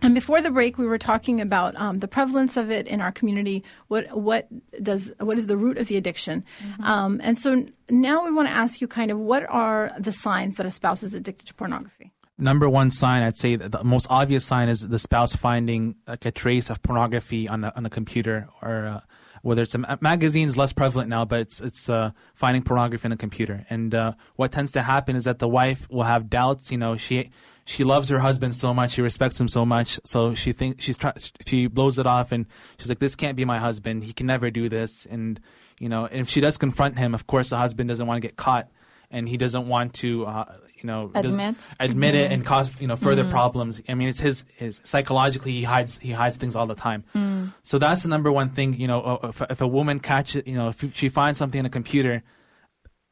[0.00, 3.12] And before the break, we were talking about um, the prevalence of it in our
[3.12, 3.64] community.
[3.88, 4.48] What what
[4.82, 6.42] does what is the root of the addiction?
[6.82, 10.54] Um, and so now we want to ask you kind of what are the signs
[10.54, 12.12] that a spouse is addicted to pornography?
[12.42, 16.32] Number one sign, I'd say the most obvious sign is the spouse finding like a
[16.32, 19.00] trace of pornography on the on the computer or uh,
[19.42, 23.12] whether it's a ma- magazines less prevalent now, but it's it's uh, finding pornography on
[23.12, 23.64] a computer.
[23.70, 26.72] And uh, what tends to happen is that the wife will have doubts.
[26.72, 27.30] You know, she
[27.64, 30.98] she loves her husband so much, she respects him so much, so she thinks she's
[30.98, 31.14] try-
[31.46, 34.02] she blows it off, and she's like, "This can't be my husband.
[34.02, 35.38] He can never do this." And
[35.78, 38.26] you know, and if she does confront him, of course, the husband doesn't want to
[38.26, 38.68] get caught,
[39.12, 40.26] and he doesn't want to.
[40.26, 41.66] Uh, you know, Admit.
[41.78, 43.30] admit it and cause you know further mm-hmm.
[43.30, 43.80] problems.
[43.88, 47.04] I mean, it's his his psychologically he hides he hides things all the time.
[47.14, 47.54] Mm.
[47.62, 48.74] So that's the number one thing.
[48.74, 51.60] You know, uh, uh if, if a woman catches, you know, if she finds something
[51.60, 52.22] in a computer,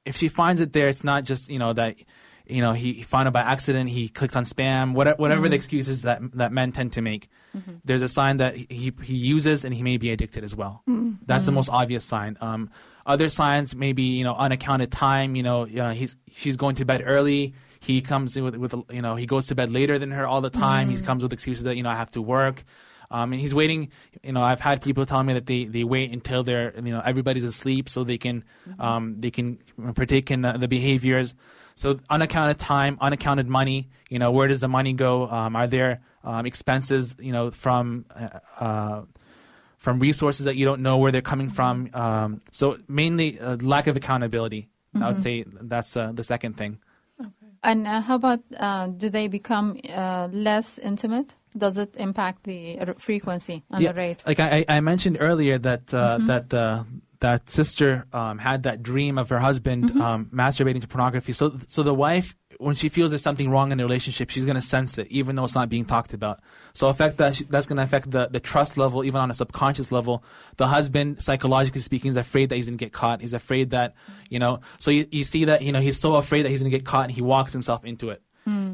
[0.05, 1.97] if she finds it there, it's not just you know that
[2.47, 3.89] you know he, he found it by accident.
[3.91, 4.95] He clicked on spam.
[4.95, 5.55] Whatever, whatever the mm-hmm.
[5.55, 7.75] excuses that that men tend to make, mm-hmm.
[7.85, 10.83] there's a sign that he he uses and he may be addicted as well.
[11.27, 12.37] That's the most obvious sign.
[12.41, 12.71] Um,
[13.11, 15.37] other signs maybe you know unaccounted time.
[15.37, 17.55] You know, you know he's she's going to bed early.
[17.81, 20.41] He comes in with with you know he goes to bed later than her all
[20.41, 20.91] the time.
[20.91, 22.65] He comes with excuses that you know I have to work.
[23.13, 23.91] Um, and he's waiting.
[24.23, 27.03] You know, I've had people tell me that they, they wait until they're you know
[27.05, 28.45] everybody's asleep so they can
[28.79, 29.59] um, they can
[29.95, 31.35] partake in the, the behaviors.
[31.75, 33.89] So unaccounted time, unaccounted money.
[34.09, 35.27] You know, where does the money go?
[35.29, 37.17] Um, are there um, expenses?
[37.19, 39.03] You know, from uh, uh,
[39.81, 41.91] from resources that you don't know where they're coming from.
[41.93, 44.69] Um, so mainly uh, lack of accountability.
[44.95, 46.79] I would say that's uh, the second thing.
[47.21, 47.53] Okay.
[47.63, 51.37] And uh, how about uh, do they become uh, less intimate?
[51.57, 54.23] Does it impact the r- frequency and the rate?
[54.27, 56.85] Like I, I mentioned earlier that uh, that uh,
[57.21, 61.33] that sister um, had that dream of her husband um, masturbating to pornography.
[61.33, 64.63] So so the wife, when she feels there's something wrong in the relationship, she's gonna
[64.63, 66.41] sense it, even though it's not being talked about.
[66.73, 70.25] So affect that that's gonna affect the, the trust level, even on a subconscious level.
[70.57, 73.21] The husband, psychologically speaking, is afraid that he's gonna get caught.
[73.21, 73.95] He's afraid that
[74.29, 74.61] you know.
[74.79, 77.05] So you, you see that you know he's so afraid that he's gonna get caught,
[77.05, 78.23] and he walks himself into it.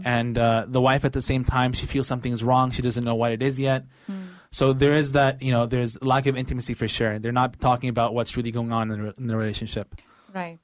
[0.06, 2.70] And uh, the wife, at the same time, she feels something's wrong.
[2.70, 3.84] She doesn't know what it is yet.
[4.50, 7.18] So there is that, you know, there's lack of intimacy for sure.
[7.18, 9.94] They're not talking about what's really going on in the, in the relationship.
[10.32, 10.58] Right.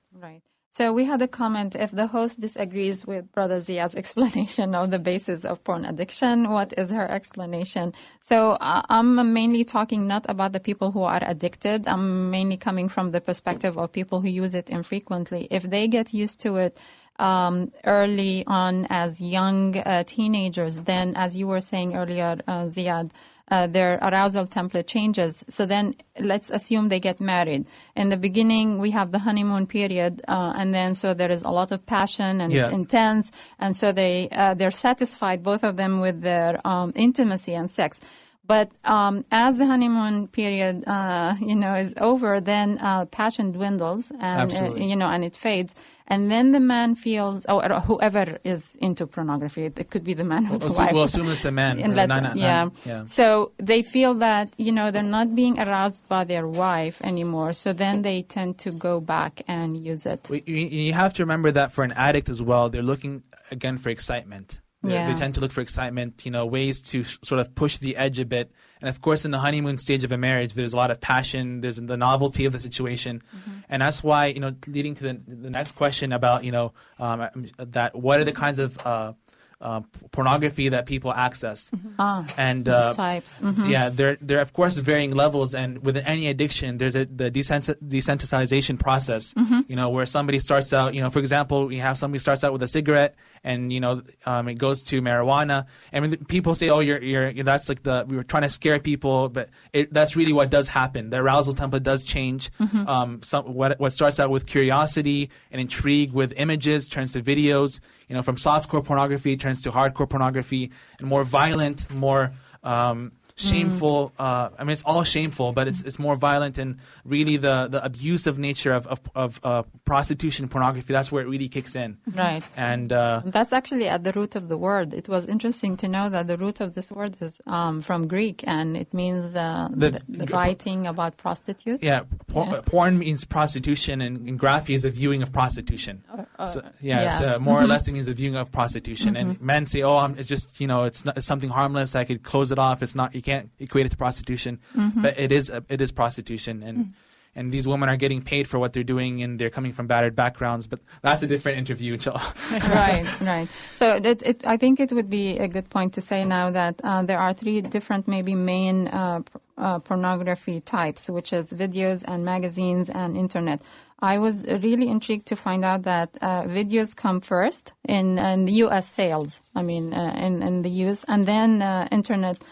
[0.75, 4.99] So we had a comment if the host disagrees with Brother Ziad's explanation of the
[4.99, 7.93] basis of porn addiction, what is her explanation?
[8.21, 11.87] So uh, I'm mainly talking not about the people who are addicted.
[11.87, 15.47] I'm mainly coming from the perspective of people who use it infrequently.
[15.51, 16.79] If they get used to it,
[17.19, 23.11] um, early on as young uh, teenagers, then, as you were saying earlier, uh, Ziad,
[23.51, 25.45] uh, their arousal template changes.
[25.49, 27.67] So then let's assume they get married.
[27.97, 31.51] In the beginning, we have the honeymoon period, uh, and then so there is a
[31.51, 32.65] lot of passion and Yeah.
[32.67, 37.55] it's intense, and so they uh, they're satisfied, both of them, with their um, intimacy
[37.55, 38.01] and sex.
[38.45, 44.11] But um, as the honeymoon period, uh, you know, is over, then uh, passion dwindles,
[44.21, 45.77] and uh, you know, and it fades,
[46.09, 50.47] and then the man feels, or whoever is into pornography, it could be the man
[50.47, 50.93] or We'll the wife.
[50.93, 51.79] we'll assume it's a man.
[51.89, 52.65] Unless- Not- not- yeah.
[52.65, 53.05] not- yeah.
[53.07, 57.53] So they feel that you know they're not being aroused by their wife anymore.
[57.53, 60.29] So then they tend to go back and use it.
[60.47, 64.59] You have to remember that for an addict as well, they're looking again for excitement.
[64.83, 65.13] They're- Yeah.
[65.13, 67.97] They tend to look for excitement, you know, ways to s- sort of push the
[67.97, 68.51] edge a bit.
[68.81, 71.61] And of course, in the honeymoon stage of a marriage, there's a lot of passion.
[71.61, 73.23] There's the novelty of the situation,
[73.69, 77.29] and that's why you know, leading to the, the next question about you know um,
[77.59, 79.13] that what are the kinds of uh,
[79.61, 83.39] uh, pornography that people access, Ah, and uh, types.
[83.39, 83.71] Mhm.
[83.71, 87.31] yeah, there there are of course varying levels, and with any addiction, there's a the
[87.31, 89.33] desens- desensitization process.
[89.69, 92.53] You know, where somebody starts out, you know, for example, you have somebody starts out
[92.53, 95.67] with a cigarette, and you know, um, it goes to marijuana.
[95.93, 98.79] I mean, people say, "Oh, you're you're that's like the we were trying to scare
[98.79, 101.11] people," but it, that's really what does happen.
[101.11, 102.51] The arousal template does change.
[102.87, 107.81] Um, some what what starts out with curiosity and intrigue with images turns to videos.
[108.09, 114.13] You know, from softcore pornography turns to hardcore pornography, and more violent, more um, shameful.
[114.19, 117.85] Uh, I mean, it's all shameful, but it's it's more violent and really the the
[117.85, 120.93] abusive nature of of, of uh, prostitution, pornography.
[120.93, 121.99] That's where it really kicks in.
[122.15, 122.43] Right.
[122.57, 124.95] And uh, That's actually at the root of the word.
[124.95, 128.45] It was interesting to know that the root of this word is um, from Greek,
[128.47, 131.83] and it means uh, The- the, the writing about prostitutes.
[131.83, 132.61] yeah, por- Yeah.
[132.65, 136.03] porn means prostitution, and, and graphy is a viewing of prostitution.
[136.47, 137.19] so, yeah, yeah.
[137.19, 139.17] So more or less it means a viewing of prostitution.
[139.17, 141.95] And men say, "Oh, I'm, it's just you know, it's, not, it's something harmless.
[141.95, 142.83] I could close it off.
[142.83, 143.15] It's not.
[143.15, 144.61] You can't equate it to prostitution,
[144.97, 146.95] but it is a, it is prostitution." And
[147.35, 150.15] and these women are getting paid for what they're doing, and they're coming from battered
[150.15, 150.67] backgrounds.
[150.67, 151.95] But that's a different interview.
[151.95, 152.35] inshallah.
[152.51, 153.49] right, right.
[153.75, 156.81] So it, it, I think it would be a good point to say now that
[156.85, 159.23] uh, there are three different, maybe main uh,
[159.57, 163.63] uh, pornography types, which is videos and magazines and internet.
[164.01, 168.53] I was really intrigued to find out that uh, videos come first in, in the
[168.65, 168.89] U.S.
[168.89, 169.41] sales.
[169.55, 171.05] I mean, uh, in in the U.S.
[171.09, 172.43] and then uh, internet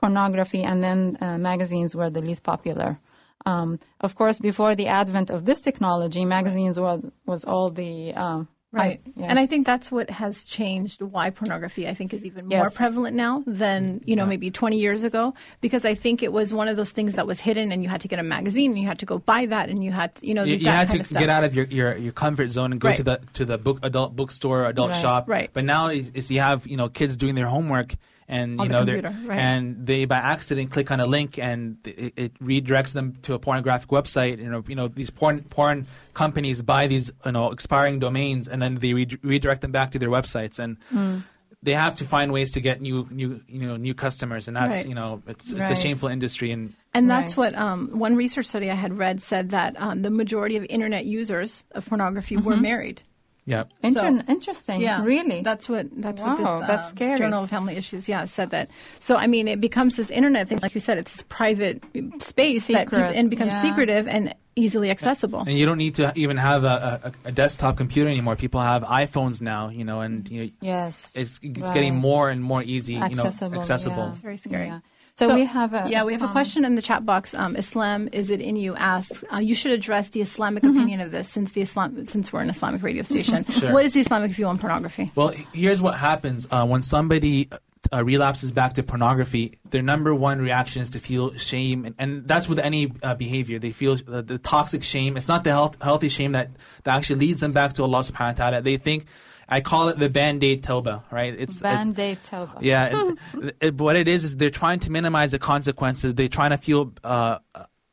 [0.00, 2.98] pornography, and then uh, magazines were the least popular.
[3.44, 8.48] Um, of course, before the advent of this technology, magazines was was all the um,
[8.72, 9.00] Right.
[9.06, 9.26] I- yeah.
[9.30, 13.16] And I think that's what has changed why pornography I think is even more prevalent
[13.16, 15.32] now than, you know, maybe 20 years ago
[15.62, 18.02] because I think it was one of those things that was hidden and you had
[18.02, 20.34] to get a magazine and you had to go buy that and you had, you
[20.34, 22.88] know, you, you had to get out of your, your, your comfort zone and go
[22.88, 22.96] Right.
[22.98, 25.00] to the to the book adult bookstore adult Right.
[25.00, 25.48] shop Right.
[25.54, 27.94] but now is, is you have you know kids doing their homework
[28.28, 29.38] and On you the know they're computer, right.
[29.38, 33.38] and they by accident click on a link and it, it redirects them to a
[33.38, 37.98] pornographic website you know you know these porn porn companies buy these you know expiring
[38.00, 41.18] domains and then they re- redirect them back to their websites and Hmm.
[41.62, 44.78] they have to find ways to get new new you know new customers and that's
[44.78, 44.88] Right.
[44.88, 47.52] you know it's it's a shameful industry and And that's Right.
[47.52, 51.04] what um, one research study I had read said that um, the majority of internet
[51.04, 53.02] users of pornography were married.
[53.46, 54.80] Yeah Inter- So- interesting.
[54.80, 55.40] Yeah, really.
[55.42, 57.16] That's what that's what this Wow, that's uh, scary.
[57.16, 58.68] Journal of Family Issues, yeah, said that.
[58.98, 61.82] So I mean, it becomes this internet thing, like you said, it's this private
[62.20, 63.62] space that Secret, peop- and becomes yeah.
[63.62, 65.40] secretive and easily accessible.
[65.40, 68.36] And you don't need to even have a, a, a desktop computer anymore.
[68.36, 71.12] People have iPhones now, you know, and you know, yes.
[71.14, 71.74] it's it's Right.
[71.74, 73.48] getting more and more easy, accessible.
[73.48, 73.96] you know, accessible.
[74.04, 74.10] yeah.
[74.10, 74.66] It's very scary.
[74.66, 74.80] Yeah.
[75.18, 77.32] So, we have a yeah, we have a um, question in the chat box.
[77.32, 78.74] Um, Islam is it in you?
[78.76, 80.76] Asks uh, you should address the Islamic Mm-hmm.
[80.76, 83.44] opinion of this since the Islam since we're an Islamic radio station.
[83.44, 83.72] Sure.
[83.72, 85.10] What is the Islamic view on pornography?
[85.14, 87.48] Well, here's what happens uh, when somebody
[87.92, 89.58] uh, relapses back to pornography.
[89.70, 93.58] Their number one reaction is to feel shame, and, and that's with any uh, behavior.
[93.58, 95.16] They feel the, the toxic shame.
[95.16, 96.50] It's not the health, healthy shame that,
[96.84, 98.62] that actually leads them back to Allah Subhanahu wa Taala.
[98.62, 99.06] They think,
[99.48, 101.34] I call it the band-aid Tawbah, right?
[101.38, 102.58] It's Band-Aid Tawbah.
[102.60, 106.14] Yeah, it, it- what it is is they're trying to minimize the consequences.
[106.14, 107.38] They're trying to feel uh,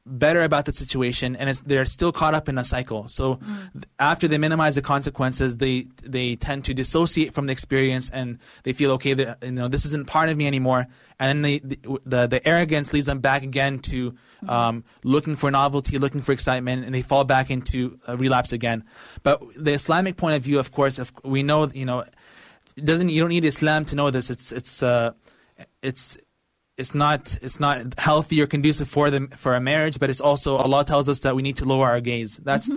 [0.06, 3.08] better about the situation, and it's, they're still caught up in a cycle.
[3.08, 3.36] So
[3.74, 8.40] th- after they minimize the consequences, they they tend to dissociate from the experience, and
[8.64, 9.14] they feel okay.
[9.14, 10.88] That, you know, this isn't part of me anymore,
[11.20, 14.16] and then they, the, the the arrogance leads them back again to
[14.50, 18.84] um, looking for novelty, looking for excitement, and they fall back into a relapse again.
[19.24, 22.06] But the Islamic point of view, of course, if we know, you know
[22.76, 24.30] doesn't you don't need Islam to know this.
[24.30, 25.12] It's it's uh,
[25.82, 26.18] it's
[26.78, 30.58] it's not it's not healthy or conducive for them for a marriage, but it's also
[30.58, 32.38] Allah tells us that we need to lower our gaze.
[32.38, 32.72] That's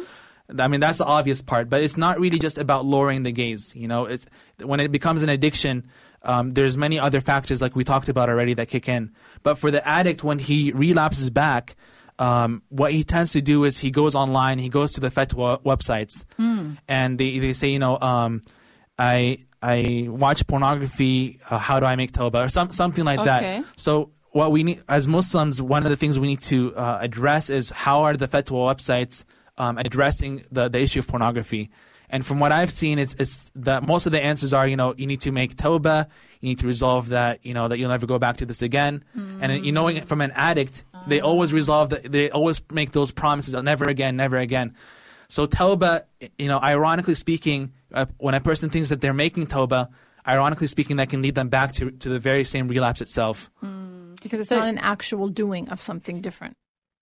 [0.58, 3.74] I mean that's the obvious part, but it's not really just about lowering the gaze.
[3.74, 4.26] You know, it's
[4.62, 5.86] when it becomes an addiction.
[6.22, 9.12] Um, there's many other factors like we talked about already that kick in.
[9.42, 11.76] But for the addict, when he relapses back,
[12.18, 15.62] um, what he tends to do is he goes online, he goes to the fatwa
[15.62, 16.24] websites,
[16.88, 18.42] and they they say, you know, um,
[18.98, 21.38] I I watch pornography.
[21.50, 23.26] Uh, how do I make tawbah or some something like Okay.
[23.60, 23.64] that?
[23.76, 27.50] So what we need as Muslims, one of the things we need to uh, address
[27.50, 29.24] is how are the fatwa websites
[29.58, 31.70] um, addressing the, the issue of pornography.
[32.08, 34.94] And from what I've seen, it's it's that most of the answers are, you know,
[34.96, 36.06] you need to make tawbah,
[36.40, 39.02] you need to resolve that, you know, that you'll never go back to this again.
[39.14, 43.54] And you know, from an addict, they always resolve that, they always make those promises,
[43.54, 44.76] of never again, never again.
[45.28, 46.04] So tawbah,
[46.38, 49.88] you know, ironically speaking, uh, when a person thinks that they're making tawbah,
[50.28, 53.50] ironically speaking, that can lead them back to to the very same relapse itself.
[54.22, 56.56] Because it's So- not an actual doing of something different.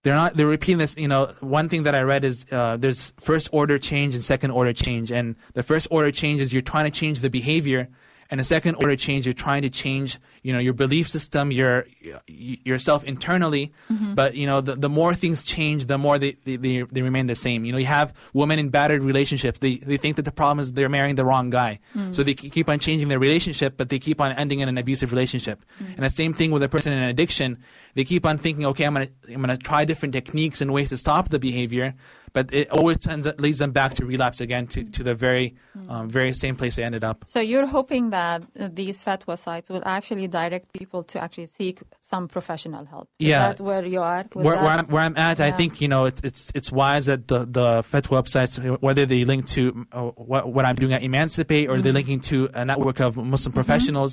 [0.05, 3.11] They're not they're repeating this you know one thing that i read is uh, there's
[3.19, 5.11] first order change and second order change.
[5.11, 7.89] And the first order change is you're trying to change the behavior
[8.31, 11.85] and a second order change you're trying to change you know your belief system your
[12.27, 13.71] yourself internally.
[13.91, 14.13] Mm-hmm.
[14.15, 17.27] But you know the, the more things change the more they, they, they, they remain
[17.27, 17.65] the same.
[17.65, 19.59] You know you have women in battered relationships.
[19.59, 21.79] They, they think that the problem is they're marrying the wrong guy.
[21.95, 22.15] Mm.
[22.15, 25.11] So they keep on changing their relationship but they keep on ending in an abusive
[25.11, 25.63] relationship.
[25.81, 25.95] Mm.
[25.95, 27.57] And the same thing with a person in an addiction.
[27.95, 30.89] They keep on thinking okay i'm to i'm going to try different techniques and ways
[30.89, 31.95] to stop the behavior
[32.35, 35.47] but it always tends leads them back to relapse again to, to the very
[35.89, 39.67] um, very same place they ended up So you're hoping that uh, these fatwa sites
[39.73, 41.75] will actually direct people to actually seek
[42.11, 43.07] some professional help.
[43.19, 43.41] Is Yeah.
[43.47, 44.23] that where you are?
[44.33, 47.21] where, where, I'm, where I'm at, I think you know it's it's it's wise that
[47.31, 48.53] the the FET websites,
[48.87, 51.95] whether they link to uh, what what I'm doing at Emancipate or they're Mm-hmm.
[52.01, 54.11] linking to a network of Muslim professionals,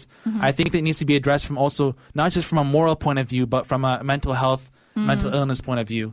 [0.49, 3.19] I think that needs to be addressed from also not just from a moral point
[3.19, 5.07] of view, but from a mental health, Mm-hmm.
[5.13, 6.07] mental illness point of view.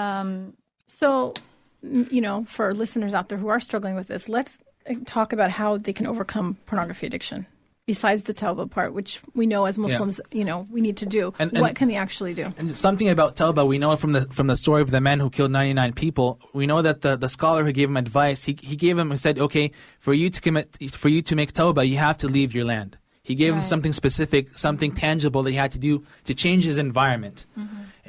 [0.00, 0.54] Um,
[0.86, 1.34] So,
[1.82, 4.58] you know, for listeners out there who are struggling with this, let's
[4.88, 7.46] uh, talk about how they can overcome pornography addiction.
[7.86, 11.32] Besides the tawbah part, which we know as Muslims, you know, we need to do.
[11.40, 12.46] And- what can they actually do?
[12.58, 15.28] And something about Tawbah, we know from the from the story of the man who
[15.28, 16.38] killed 99 people.
[16.54, 19.16] We know that the, the scholar who gave him advice, he he gave him he
[19.16, 22.54] said, okay, for you to commit, for you to make Tawbah, you have to leave
[22.54, 22.96] your land.
[23.24, 26.78] He gave him something specific, something tangible that he had to do to change his
[26.78, 27.46] environment.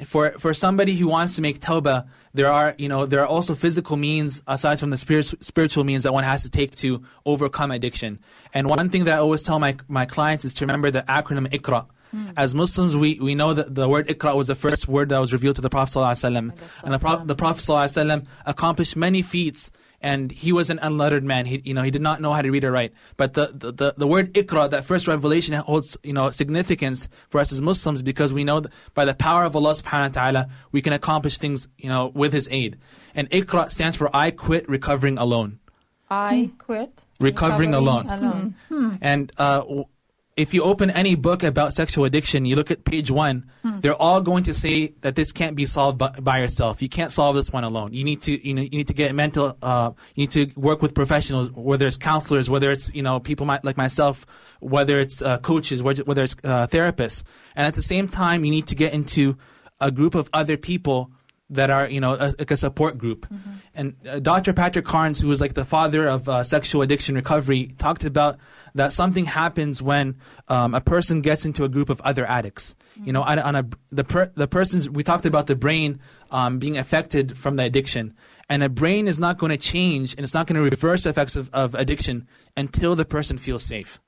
[0.04, 3.54] For for somebody who wants to make Tawbah, there are you know there are also
[3.54, 7.70] physical means aside from the spirit, spiritual means that one has to take to overcome
[7.70, 8.18] addiction.
[8.54, 11.48] And one thing that I always tell my my clients is to remember the acronym
[11.48, 11.86] IQRA.
[12.10, 12.30] Hmm.
[12.36, 15.32] As Muslims, we, we know that the word ikra was the first word that was
[15.32, 16.52] revealed to the Prophet ﷺ.
[16.84, 19.70] And the, Pro- the Prophet ﷺ accomplished many feats
[20.02, 21.46] and he was an unlettered man.
[21.46, 22.92] He, you know, he did not know how to read or write.
[23.16, 27.40] But the, the, the, the word ikra, that first revelation, holds you know significance for
[27.40, 30.50] us as Muslims because we know that by the power of Allah Subhanahu wa Taala,
[30.72, 32.78] we can accomplish things you know with His aid.
[33.14, 35.60] And ikra stands for I quit recovering alone.
[36.10, 38.06] I quit Recovering alone.
[38.10, 38.98] alone.
[39.00, 39.84] And uh, w-
[40.34, 44.22] if you open any book about sexual addiction, you look at page one, they're all
[44.22, 46.80] going to say that this can't be solved by, by yourself.
[46.80, 47.92] You can't solve this one alone.
[47.92, 49.58] You need to, you know, you need to get mental.
[49.60, 53.44] Uh, you need to work with professionals, whether it's counselors, whether it's you know people
[53.44, 54.24] my, like myself,
[54.60, 58.50] whether it's uh, coaches, whether whether it's uh, therapists, and at the same time, you
[58.50, 59.36] need to get into
[59.80, 61.10] a group of other people
[61.54, 63.26] that are you know a, like a support group.
[63.74, 64.52] And uh, Dr.
[64.52, 68.38] Patrick Carnes, who was like the father of uh, sexual addiction recovery, talked about
[68.74, 70.16] that something happens when
[70.48, 72.74] um, a person gets into a group of other addicts.
[73.04, 76.00] You know, on, a- on a the per, the person's we talked about the brain
[76.30, 78.14] um, being affected from the addiction.
[78.48, 81.36] And a brain is not going to change, and it's not going to reverse effects
[81.36, 83.98] of, of addiction until the person feels safe.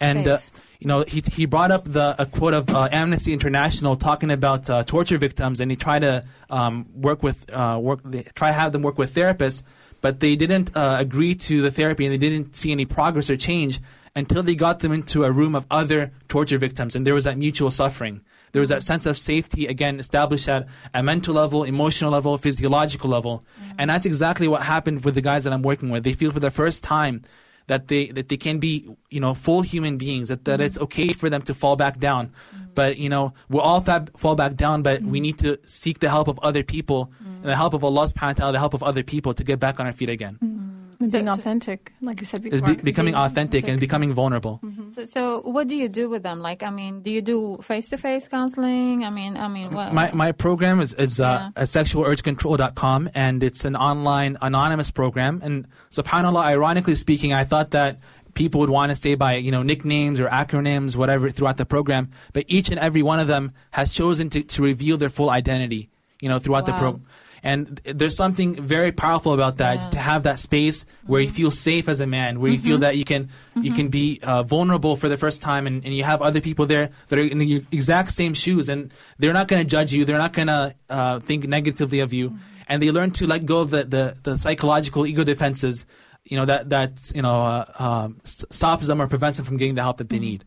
[0.00, 0.62] And uh, Safe.
[0.78, 4.68] You know, he he brought up the a quote of uh, Amnesty International talking about
[4.68, 8.00] uh, torture victims, and he tried to um, work with uh, work
[8.34, 9.62] try to have them work with therapists,
[10.00, 13.36] but they didn't uh, agree to the therapy, and they didn't see any progress or
[13.36, 13.80] change
[14.14, 17.38] until they got them into a room of other torture victims, and there was that
[17.38, 18.20] mutual suffering.
[18.52, 23.10] There was that sense of safety again established at a mental level, emotional level, physiological
[23.10, 23.44] level,
[23.78, 26.04] and that's exactly what happened with the guys that I'm working with.
[26.04, 27.22] They feel for the first time
[27.66, 30.84] that they that they can be you know full human beings that, that it's mm-hmm.
[30.84, 32.28] okay for them to fall back down.
[32.28, 32.64] Mm-hmm.
[32.74, 35.22] But you know we'll all fa- fall back down but we mm-hmm.
[35.22, 38.32] need to seek the help of other people and the help of Allah subhanahu wa
[38.32, 40.38] ta'ala the help of other people to get back on our feet again.
[40.40, 40.65] And
[40.98, 42.74] being so- authentic, like you said is before.
[42.76, 44.60] be- becoming being authentic and becoming vulnerable
[44.92, 46.40] So, so what do you do with them?
[46.40, 49.04] Like, I mean, do you do face-to-face counseling?
[49.04, 49.92] I mean, I mean, what?
[49.92, 51.62] my, my program is, is uh, Yeah.
[51.62, 57.98] at sexualurgecontrol.com and it's an online anonymous program and subhanallah ironically speaking i thought that
[58.34, 62.10] people would want to stay by you know nicknames or acronyms whatever throughout the program
[62.32, 65.88] but each and every one of them has chosen to, to reveal their full identity
[66.20, 67.04] you know throughout the program
[67.50, 69.80] and there's something very powerful about that Yeah.
[69.82, 69.90] Mm-hmm.
[69.96, 70.78] to have that space
[71.10, 73.22] where you feel safe as a man where you feel that you can
[73.66, 76.64] you can be uh, vulnerable for the first time and, and you have other people
[76.66, 78.80] there that are in the exact same shoes and
[79.18, 80.62] they're not going to judge you they're not going to
[80.98, 82.26] uh, think negatively of you.
[82.68, 85.86] And they learn to let go of the, the, the psychological ego defenses
[86.30, 87.38] you know that that you know
[87.86, 90.40] uh, st- stops them or prevents them from getting the help that they need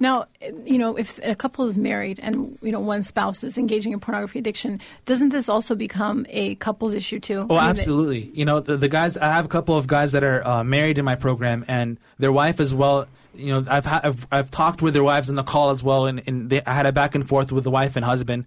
[0.00, 0.26] Now,
[0.64, 4.00] you know, if a couple is married and you know one spouse is engaging in
[4.00, 7.46] pornography addiction, doesn't this also become a couples issue too?
[7.48, 8.30] Oh, I mean, absolutely.
[8.34, 9.16] You know, the, the guys.
[9.16, 12.32] I have a couple of guys that are uh, married in my program, and their
[12.32, 13.06] wife as well.
[13.34, 16.06] You know, I've ha- I've, I've talked with their wives in the call as well,
[16.06, 18.44] and, and they, I had a back and forth with the wife and husband.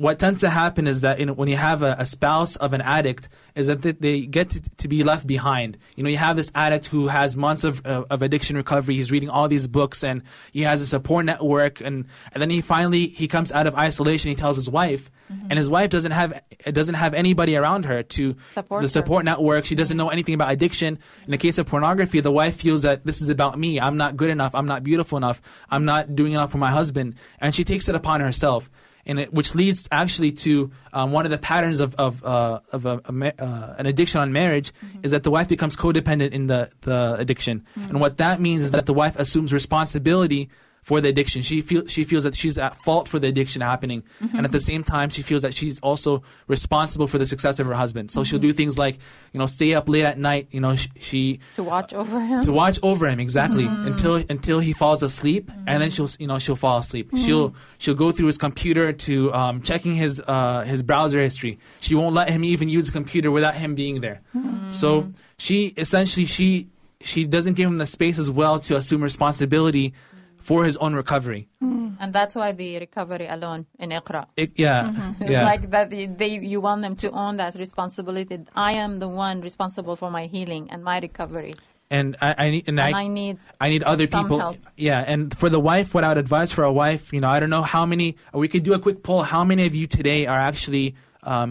[0.00, 2.80] What tends to happen is that know, when you have a, a spouse of an
[2.80, 5.76] addict, is that they, they get to, to be left behind.
[5.94, 8.94] You know, you have this addict who has months of, uh, of addiction recovery.
[8.94, 12.62] He's reading all these books, and he has a support network, and, and then he
[12.62, 14.30] finally he comes out of isolation.
[14.30, 15.10] He tells his wife,
[15.50, 16.40] and his wife doesn't have
[16.72, 18.88] doesn't have anybody around her to Support the her.
[18.88, 19.64] support network.
[19.66, 20.98] She doesn't know anything about addiction.
[21.26, 23.78] In the case of pornography, the wife feels that this is about me.
[23.78, 24.54] I'm not good enough.
[24.54, 25.42] I'm not beautiful enough.
[25.68, 28.70] I'm not doing enough for my husband, and she takes it upon herself.
[29.06, 32.86] And it, which leads actually to um, one of the patterns of of, uh, of
[32.86, 36.70] a, a uh, an addiction on marriage is that the wife becomes codependent in the
[36.82, 40.50] the addiction, and what that means is that the wife assumes responsibility
[40.82, 41.42] for the addiction.
[41.42, 44.36] She feels she feels that she's at fault for the addiction happening, mm-hmm.
[44.36, 47.66] and at the same time, she feels that she's also responsible for the success of
[47.66, 48.10] her husband.
[48.10, 48.48] So she'll mm-hmm.
[48.48, 48.98] do things like,
[49.32, 50.48] you know, stay up late at night.
[50.50, 52.42] You know, sh- she to watch over him.
[52.42, 53.86] to watch over him exactly mm-hmm.
[53.86, 57.10] until until he falls asleep, and then she'll you know she'll fall asleep.
[57.16, 61.58] She'll she'll go through his computer to um, checking his uh, his browser history.
[61.80, 64.22] She won't let him even use the computer without him being there.
[64.70, 66.68] So she essentially she
[67.00, 69.94] she doesn't give him the space as well to assume responsibility
[70.40, 71.48] for his own recovery.
[71.60, 74.26] and that's why the recovery alone in Iqra.
[74.36, 75.44] It, yeah, It's yeah.
[75.44, 78.38] like that they, they you want them to own that responsibility.
[78.54, 81.54] I am the one responsible for my healing and my recovery.
[81.90, 84.38] and I, I need and, And I, I need I need other people.
[84.38, 84.56] help.
[84.76, 87.38] Yeah, and for the wife, what I would advise for a wife, you know, I
[87.40, 88.08] don't know how many.
[88.32, 89.22] We could do a quick poll.
[89.34, 91.50] How many of you today are actually um,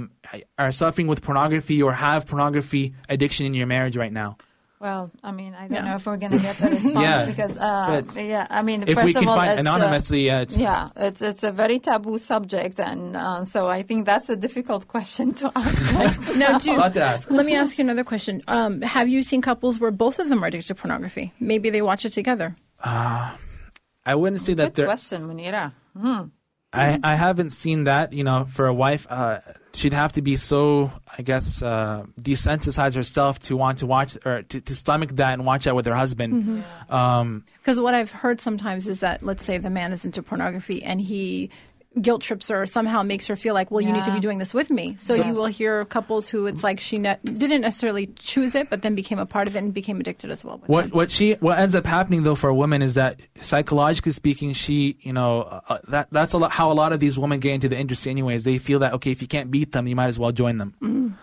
[0.58, 2.84] are suffering with pornography or have pornography
[3.14, 4.38] addiction in your marriage right now?
[4.80, 5.90] Well, I mean, I don't Yeah.
[5.90, 9.06] know if we're gonna get a response Yeah, because, uh, yeah, I mean, If first
[9.08, 11.80] we of can all, find it's, uh, anonymously, yeah, it's, yeah, it's it's a very
[11.80, 16.36] taboo subject, and uh, so I think that's a difficult question to ask.
[16.38, 17.30] Now, do to ask.
[17.30, 18.42] let me ask you another question.
[18.48, 21.34] Um, have you seen couples where both of them are addicted to pornography?
[21.42, 22.56] Maybe they watch it together.
[22.82, 25.74] I wouldn't say that Good question, Munira.
[26.00, 26.22] Hmm.
[26.72, 28.14] I, I haven't seen that.
[28.14, 29.40] You know, for a wife, uh,
[29.74, 34.44] she'd have to be so, I guess, uh, desensitize herself to want to watch or
[34.44, 36.64] to, to stomach that and watch that with her husband.
[36.90, 40.84] Um, Because what I've heard sometimes is that, let's say the man is into pornography
[40.84, 41.50] and he
[42.02, 44.38] guilt trips her or somehow makes her feel like, well, you need to be doing
[44.40, 44.96] this with me.
[44.98, 45.26] So Yes.
[45.28, 48.96] you will hear couples who it's like she ne- didn't necessarily choose it, but then
[48.96, 50.62] became a part of it and became addicted as well.
[50.68, 50.94] What it.
[50.94, 54.98] what she what ends up happening though for a woman is that psychologically speaking, she
[55.02, 57.70] you know uh, that that's a lot, how a lot of these women get into
[57.70, 58.12] the industry.
[58.12, 60.58] Anyways, they feel that okay, if you can't beat them, you might as well join
[60.58, 61.18] them.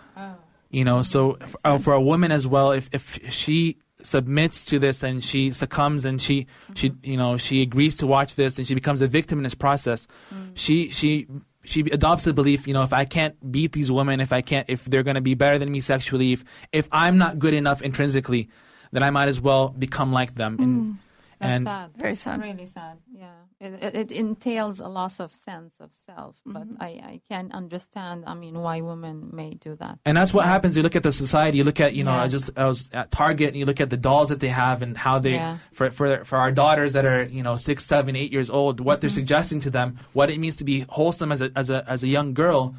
[0.69, 5.03] You know, so uh, for a woman as well, if if she submits to this
[5.03, 7.09] and she succumbs and she she mm-hmm.
[7.09, 10.07] you know she agrees to watch this and she becomes a victim in this process,
[10.33, 10.51] mm.
[10.53, 11.27] she she
[11.67, 14.69] she adopts the belief, you know, if I can't beat these women, if I can't,
[14.69, 17.81] if they're going to be better than me sexually, if if I'm not good enough
[17.81, 18.49] intrinsically,
[18.91, 20.57] then I might as well become like them.
[20.59, 20.97] And mm.
[21.39, 21.91] That's and sad.
[21.95, 22.41] Very sad.
[22.41, 22.97] Really sad.
[23.13, 23.29] Yeah.
[23.59, 26.81] It, it, it entails a loss of sense of self, but Mm-hmm.
[26.81, 29.99] I, I can understand, I mean, why women may do that.
[30.05, 30.75] And that's what happens.
[30.75, 31.59] You look at the society.
[31.59, 32.11] You look at you know.
[32.15, 32.23] Yeah.
[32.23, 34.81] I just I was at Target, and you look at the dolls that they have,
[34.81, 35.57] and how they Yeah.
[35.73, 38.95] for for for our daughters that are you know six, seven, eight years old, what
[38.95, 39.01] Mm-hmm.
[39.01, 42.01] they're suggesting to them, what it means to be wholesome as a as a as
[42.03, 42.73] a young girl.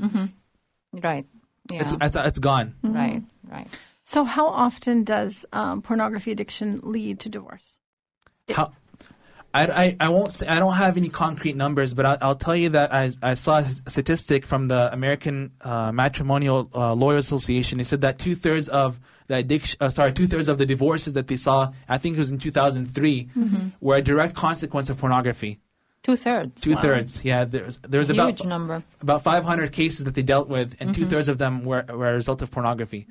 [0.92, 1.26] Right.
[1.70, 1.80] Yeah.
[1.82, 2.74] It's, it's it's gone.
[2.82, 3.22] right.
[3.46, 3.68] Right.
[4.04, 7.78] So how often does um, pornography addiction lead to divorce?
[8.50, 8.72] How,
[9.54, 12.68] I, I, won't say I don't have any concrete numbers, but I'll, I'll tell you
[12.70, 17.78] that I, I saw a statistic from the American uh, Matrimonial uh, Lawyers Association.
[17.78, 21.14] They said that two thirds of the addiction, uh, sorry, two thirds of the divorces
[21.14, 23.28] that they saw, I think it was in 2003,
[23.80, 25.60] were a direct consequence of pornography.
[26.02, 26.62] Two thirds.
[26.62, 27.44] Two thirds, yeah.
[27.44, 28.82] There's there's Huge about number.
[29.00, 32.14] about 500 cases that they dealt with, and two thirds of them were, were a
[32.14, 33.06] result of pornography.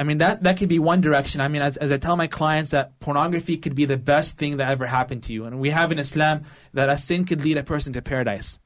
[0.00, 1.42] I mean, that, that could be one direction.
[1.42, 4.56] I mean, as, as I tell my clients that pornography could be the best thing
[4.56, 5.44] that ever happened to you.
[5.44, 8.58] And we have in Islam that a sin could lead a person to paradise.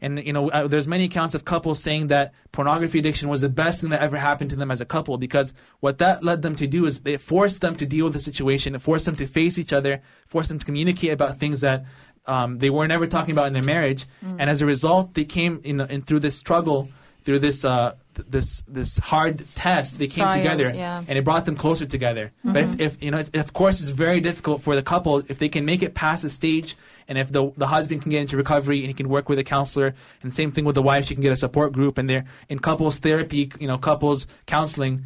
[0.00, 3.50] And, you know, uh, there's many accounts of couples saying that pornography addiction was the
[3.50, 6.54] best thing that ever happened to them as a couple because what that led them
[6.54, 8.74] to do is it forced them to deal with the situation.
[8.74, 11.84] It forced them to face each other, forced them to communicate about things that
[12.24, 14.06] um, they were never talking about in their marriage.
[14.38, 16.88] And as a result, they came in, in through this struggle,
[17.28, 19.98] through this uh, th- this this hard test.
[19.98, 21.04] They came Trial, together, yeah.
[21.06, 22.32] and it brought them closer together.
[22.42, 25.50] But if, if you know, of course, it's very difficult for the couple if they
[25.50, 26.74] can make it past the stage,
[27.06, 29.44] and if the the husband can get into recovery and he can work with a
[29.44, 32.24] counselor, and same thing with the wife, she can get a support group, and they're
[32.48, 35.04] in couples therapy, you know, couples counseling.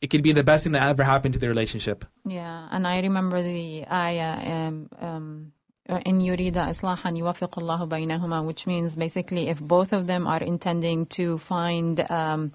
[0.00, 2.04] It could be the best thing that ever happened to the relationship.
[2.24, 5.52] Yeah, and I remember the ayah um, um,
[5.88, 11.06] in yurida islahan yuwafiq Allahu baynahuma, which means basically if both of them are intending
[11.06, 12.52] to find um,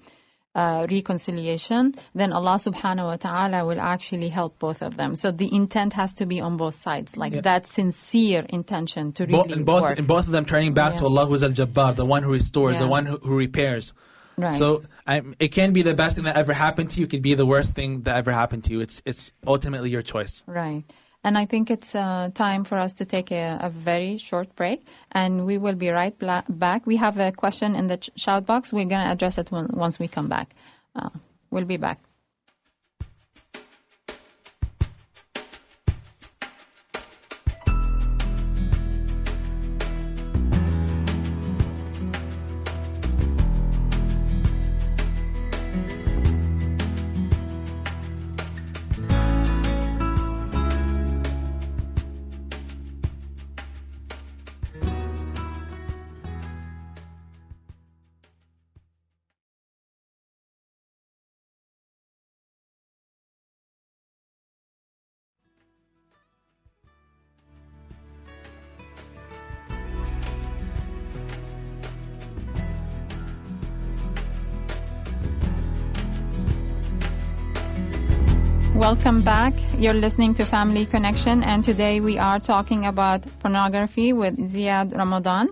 [0.54, 5.16] uh, reconciliation, then Allah subhanahu wa ta'ala will actually help both of them.
[5.16, 9.38] So the intent has to be on both sides, like that sincere intention to really
[9.38, 9.98] Both, and both work.
[9.98, 12.78] and both of them turning back to Allah who's al Jabbar, the one who restores,
[12.78, 13.94] the one who, who repairs.
[14.36, 14.52] Right.
[14.52, 17.06] So I, it can be the best thing that ever happened to you.
[17.06, 18.80] It could be the worst thing that ever happened to you.
[18.80, 20.42] It's it's ultimately your choice.
[20.46, 20.84] Right.
[21.24, 24.84] And I think it's uh, time for us to take a, a very short break,
[25.12, 26.84] and we will be right bla- back.
[26.84, 28.72] We have a question in the ch- shout box.
[28.72, 30.54] We're going to address it when, once we come back.
[30.96, 31.10] Uh,
[31.50, 32.00] we'll be back.
[79.24, 79.54] Back.
[79.78, 85.50] You're listening to Family Connection, and today we are talking about pornography with Ziad Ramadan.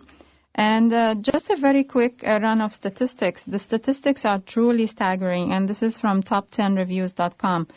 [0.56, 3.44] And uh, just a very quick uh, run of statistics.
[3.44, 7.68] The statistics are truly staggering, and this is from top10reviews.com.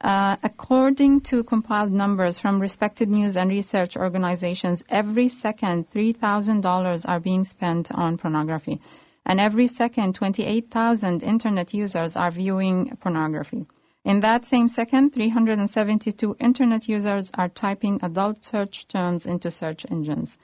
[0.00, 7.20] Uh, according to compiled numbers from respected news and research organizations, every second $3,000 are
[7.20, 8.80] being spent on pornography.
[9.26, 13.66] And every second, 28,000 internet users are viewing pornography.
[14.04, 20.38] In that same second, 372 internet users are typing adult search terms into search engines.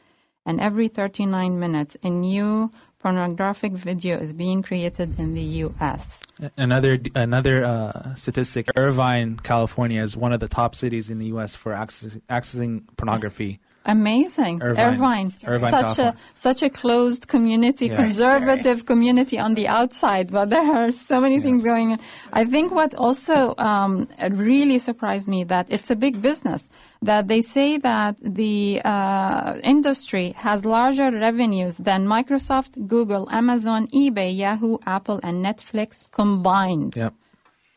[0.47, 6.23] And every 39 minutes, a new pornographic video is being created in the U.S.
[6.57, 11.55] Another another uh, statistic: Irvine, California, is one of the top cities in the U.S.
[11.55, 13.61] for accessing, accessing pornography.
[13.89, 14.85] Amazing, Irvine.
[14.93, 17.97] Irvine, Irvine such a such a closed community, Yeah.
[17.97, 21.99] conservative community on the outside, but there are so many things going on.
[22.33, 26.69] I think what also um, really surprised me that it's a big business.
[27.03, 34.37] That they say that the uh, industry has larger revenues than Microsoft, Google, Amazon, eBay,
[34.37, 36.95] Yahoo, Apple, and Netflix combined.
[36.97, 37.15] Yep.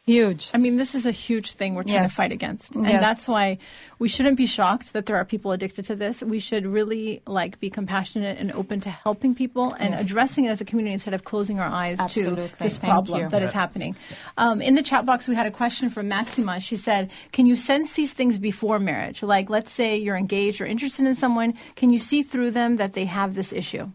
[0.07, 0.49] Huge.
[0.51, 2.09] I mean, this is a huge thing we're trying Yes.
[2.09, 3.01] to fight against, and Yes.
[3.01, 3.59] that's why
[3.99, 6.23] we shouldn't be shocked that there are people addicted to this.
[6.23, 10.01] We should really like be compassionate and open to helping people and Yes.
[10.05, 12.49] addressing it as a community instead of closing our eyes Absolutely.
[12.49, 13.29] to this Thank problem you.
[13.29, 13.95] that is happening.
[14.39, 16.59] Um, in the chat box, we had a question from Maxima.
[16.59, 19.21] She said, "Can you sense these things before marriage?
[19.21, 21.53] Like, let's say you're engaged or interested in someone.
[21.75, 23.87] Can you see through them that they have this issue?"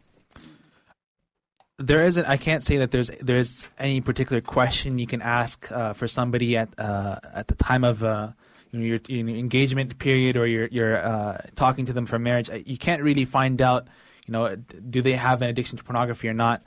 [1.78, 2.24] There isn't.
[2.26, 6.56] I can't say that there's there's any particular question you can ask uh, for somebody
[6.56, 8.32] at uh, at the time of uh,
[8.70, 12.48] you know, your, your engagement period or you're you're uh, talking to them for marriage.
[12.64, 13.88] You can't really find out.
[14.26, 16.62] You know, do they have an addiction to pornography or not?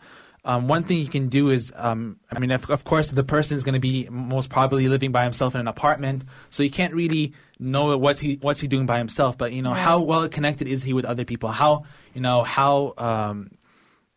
[0.46, 3.58] Um, one thing you can do is, um, I mean, of, of course, the person
[3.58, 6.94] is going to be most probably living by himself in an apartment, so you can't
[6.94, 9.38] really know what's he what's he doing by himself.
[9.38, 11.50] But you know, how well connected is he with other people?
[11.50, 11.84] How
[12.14, 13.52] you know how um,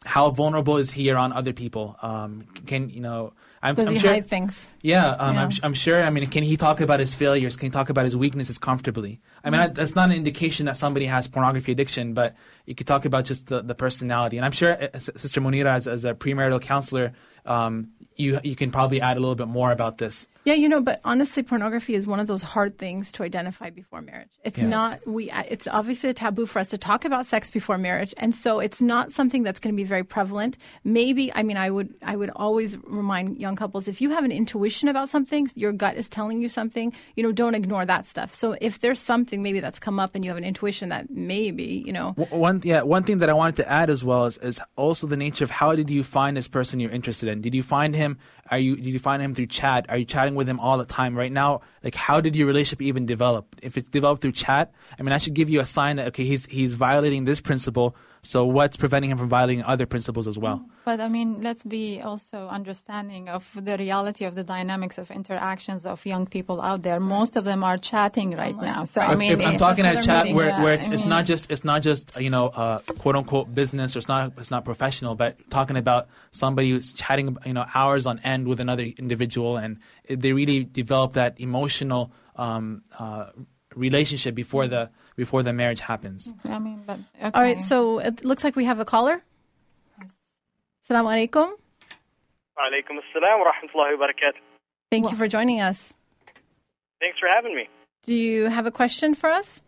[0.05, 1.97] how vulnerable is he around other people?
[2.03, 3.33] Um, can you know?
[3.65, 4.13] I'm, Does I'm he sure.
[4.13, 4.69] hide things?
[4.81, 5.43] Yeah, um, Yeah.
[5.45, 6.03] I'm, I'm sure.
[6.03, 7.57] I mean, can he talk about his failures?
[7.57, 9.21] Can he talk about his weaknesses comfortably?
[9.45, 12.35] I mean, I, that's not an indication that somebody has pornography addiction, but
[12.67, 14.37] you could talk about just the, the personality.
[14.37, 17.13] And I'm sure, uh, Sister Munira, as, as a premarital counselor,
[17.47, 20.27] um, you you can probably add a little bit more about this.
[20.45, 24.01] Yeah, you know, but honestly, pornography is one of those hard things to identify before
[24.03, 24.31] marriage.
[24.45, 24.69] It's Yes.
[24.69, 25.31] not we.
[25.31, 28.59] Uh, it's obviously a taboo for us to talk about sex before marriage, and so
[28.59, 30.59] it's not something that's going to be very prevalent.
[30.83, 34.33] Maybe, I mean, I would, I would always remind young couples if you have an
[34.33, 36.93] intuition about something, your gut is telling you something.
[37.15, 38.35] You know, don't ignore that stuff.
[38.35, 41.85] So if there's something maybe that's come up and you have an intuition that maybe,
[41.87, 44.61] you know, One yeah, one thing that I wanted to add as well is, is
[44.75, 47.43] also the nature of how did you find this person you're interested in?
[47.43, 48.19] Did you find him?
[48.51, 49.87] Are you did you find him through chat?
[49.89, 51.61] Are you chatting with him all the time right now?
[51.85, 53.55] Like how did your relationship even develop?
[53.63, 56.25] If it's developed through chat, I mean I should give you a sign that okay
[56.25, 57.97] he's he's violating this principle.
[58.25, 60.65] So what's preventing him from violating other principles as well?
[60.85, 65.85] But I mean, let's be also understanding of the reality of the dynamics of interactions
[65.85, 67.01] of young people out there.
[67.01, 68.85] Most of them are chatting right now.
[68.85, 70.87] So I mean, if I'm talking that's at a chat meeting, where, yeah, where it's,
[70.87, 74.09] I it's not just it's not just you know uh, quote unquote business or it's
[74.09, 78.47] not it's not professional, but talking about somebody who's chatting you know hours on end
[78.47, 83.31] with another individual and they really develop that emotional um, uh,
[83.75, 86.33] relationship before the before the marriage happens.
[86.45, 87.31] I mean, but okay.
[87.35, 87.61] all right.
[87.61, 89.23] So it looks like we have a caller.
[90.89, 91.53] Assalamu alaikum.
[92.59, 94.41] Alaikum assalam wa rahmatullahi wa barakatuh.
[94.91, 95.95] Thank you for joining us.
[97.01, 97.69] Thanks for having me.
[98.05, 99.63] Do you have a question for us?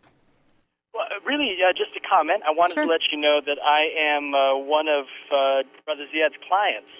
[0.92, 2.42] Well, uh, really, uh, just a comment.
[2.46, 2.84] I wanted Sure.
[2.84, 3.82] to let you know that I
[4.14, 6.90] am uh, one of uh, Brother Ziad's clients.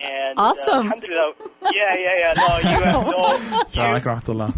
[0.00, 0.88] And, Awesome.
[0.90, 1.32] Uh, alhamdulillah,
[1.72, 2.32] yeah, yeah, yeah.
[2.36, 3.24] No, you have no.
[3.64, 4.50] Assalamu you, alaikum warahmatullah.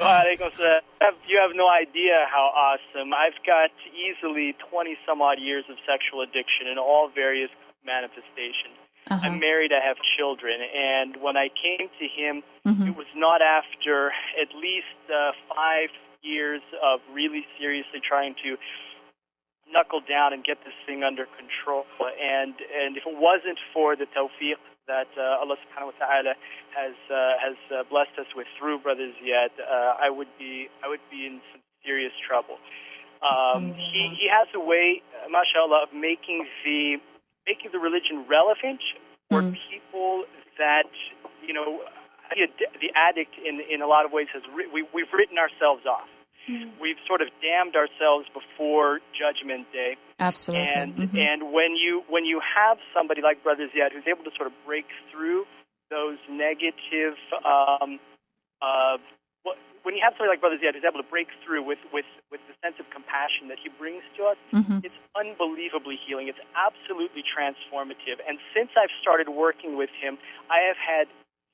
[0.00, 0.80] Wa alaikum assalam.
[0.82, 3.12] You have- you have no idea how awesome.
[3.14, 7.50] I've got easily 20 some odd years of sexual addiction in all various
[7.84, 8.74] manifestations.
[9.08, 9.20] Uh-huh.
[9.22, 12.88] I'm married, I have children, and when I came to him, Mm-hmm.
[12.90, 14.10] it was not after
[14.42, 15.90] at least uh, five
[16.22, 18.56] years of really seriously trying to
[19.72, 21.84] knuckle down and get this thing under control.
[22.00, 26.34] And and if it wasn't for the tawfiq that uh, Allah Subhanahu wa Taala
[26.74, 30.88] has uh, has uh, blessed us with through Brother Ziad, uh, I would be I
[30.88, 32.58] would be in some serious trouble.
[33.22, 36.98] Um, he he has a way, uh, mashallah, of making the
[37.46, 38.80] making the religion relevant
[39.30, 40.24] for people
[40.58, 40.90] that
[41.42, 41.80] you know
[42.30, 45.38] the, ad- the addict in in a lot of ways has ri- we we've written
[45.38, 46.06] ourselves off.
[46.80, 49.96] We've sort of damned ourselves before Judgment Day.
[50.18, 50.68] Absolutely.
[50.74, 51.18] And Mhm.
[51.18, 54.54] and when you when you have somebody like Brother Ziad who's able to sort of
[54.64, 55.46] break through
[55.90, 57.98] those negative um,
[58.62, 58.98] uh,
[59.82, 62.40] when you have somebody like Brother Ziad who's able to break through with with with
[62.48, 64.84] the sense of compassion that he brings to us, Mhm.
[64.84, 66.26] it's unbelievably healing.
[66.26, 68.18] It's absolutely transformative.
[68.26, 70.18] And since I've started working with him,
[70.50, 71.08] I have had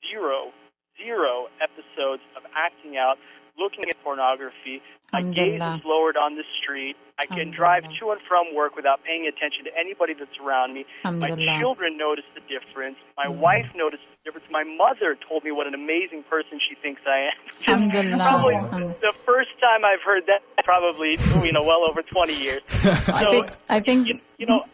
[0.09, 0.51] zero
[0.97, 3.17] zero episodes of acting out,
[3.57, 4.81] looking at pornography.
[5.11, 5.75] My gaze Alhamdulillah.
[5.77, 6.95] is lowered on the street.
[7.19, 10.85] I can drive to and from work without paying attention to anybody that's around me.
[11.05, 11.29] My
[11.61, 12.97] children notice the difference.
[13.15, 13.37] My mm.
[13.37, 14.49] wife noticed the difference.
[14.49, 17.29] My mother told me what an amazing person she thinks I
[17.69, 17.91] am.
[18.17, 18.57] Probably
[19.01, 22.61] the first time I've heard that, probably you know, well over 20 years.
[23.07, 24.65] I think I think you, you know,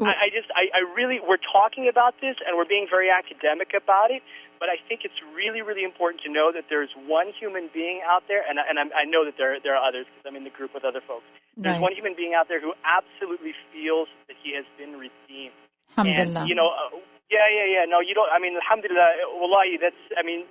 [0.00, 0.06] mm.
[0.06, 3.76] I, I just, I, I really, we're talking about this and we're being very academic
[3.76, 4.22] about it,
[4.58, 8.24] but I think it's really, really important to know that there's one human being out
[8.28, 10.54] there, and, and I'm, I know that there, there are others because I'm in the
[10.54, 11.24] group with other folks.
[11.56, 11.82] There's Right.
[11.82, 15.56] one human being out there who absolutely feels that he has been redeemed.
[15.96, 16.40] Alhamdulillah.
[16.44, 16.96] And, you know, uh,
[17.30, 17.84] yeah, yeah, yeah.
[17.88, 18.28] No, you don't.
[18.30, 20.44] I mean, alhamdulillah, wallahi, that's, I mean,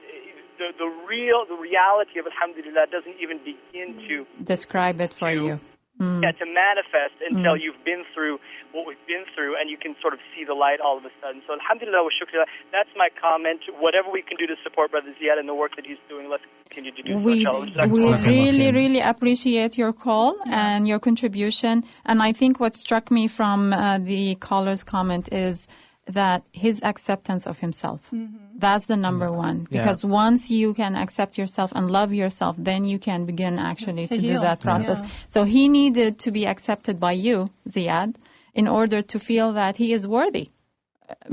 [0.58, 5.60] the, the real, the reality of alhamdulillah doesn't even begin to Describe it for you.
[5.96, 6.22] Mm.
[6.22, 8.38] yeah, to manifest until you've been through
[8.74, 11.14] what we've been through and you can sort of see the light all of a
[11.22, 11.41] sudden.
[11.48, 12.43] So alhamdulillah wa shukrillah,
[12.74, 13.62] that's my comment.
[13.80, 16.43] Whatever we can do to support Brother Ziad and the work that he's doing, let's
[16.70, 17.20] continue to do so.
[17.20, 17.88] We, inshallah.
[17.88, 21.86] we really, really appreciate your call and your contribution.
[22.06, 25.66] And I think what struck me from uh, the caller's comment is
[26.06, 28.10] that his acceptance of himself.
[28.14, 28.60] Mm-hmm.
[28.60, 29.68] That's the number one.
[29.70, 29.84] Yeah.
[29.84, 34.16] Because once you can accept yourself and love yourself, then you can begin actually To
[34.16, 34.99] to, do that process.
[35.01, 35.10] Yeah.
[35.30, 38.16] So he needed to be accepted by you, Ziad,
[38.53, 40.51] in order to feel that he is worthy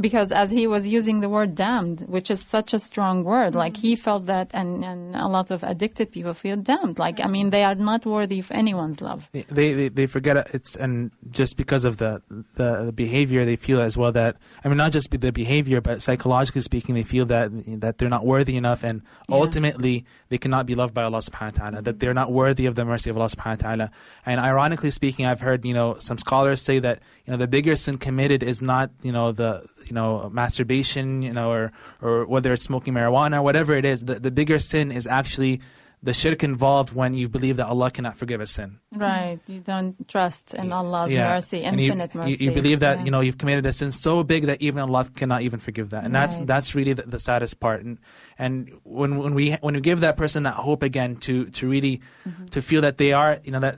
[0.00, 3.76] because as he was using the word damned, which is such a strong word, like
[3.76, 4.02] he mm-hmm.
[4.02, 6.98] felt that, and, and a lot of addicted people feel damned.
[6.98, 9.28] Like, I mean, they are not worthy of anyone's love.
[9.32, 12.22] they, they they forget it's and just because of the,
[12.56, 16.02] the the behavior they feel as well that I mean not just the behavior but
[16.02, 17.50] psychologically speaking they feel that
[17.80, 19.36] that they're not worthy enough and Yeah.
[19.36, 22.74] ultimately they cannot be loved by Allah subhanahu wa ta'ala that they're not worthy of
[22.74, 23.90] the mercy of Allah subhanahu wa ta'ala
[24.26, 27.76] and ironically speaking I've heard you know some scholars say that you know the bigger
[27.76, 32.52] sin committed is not you know the you know masturbation you know or or whether
[32.52, 35.60] it's smoking marijuana whatever it is the, the bigger sin is actually
[36.04, 39.38] the shirk involved when you believe that Allah cannot forgive a sin Right.
[39.46, 42.44] You don't trust in Allah's mercy, and you- infinite you, mercy.
[42.44, 43.04] You, believe that Yeah.
[43.06, 46.04] you know you've committed a sin so big that even Allah cannot even forgive that,
[46.04, 47.82] and that's that's really the, the saddest part.
[47.84, 47.98] And
[48.38, 52.00] and when when we when we give that person that hope again to to really
[52.28, 52.46] Mm-hmm.
[52.54, 53.74] to feel that they are you know that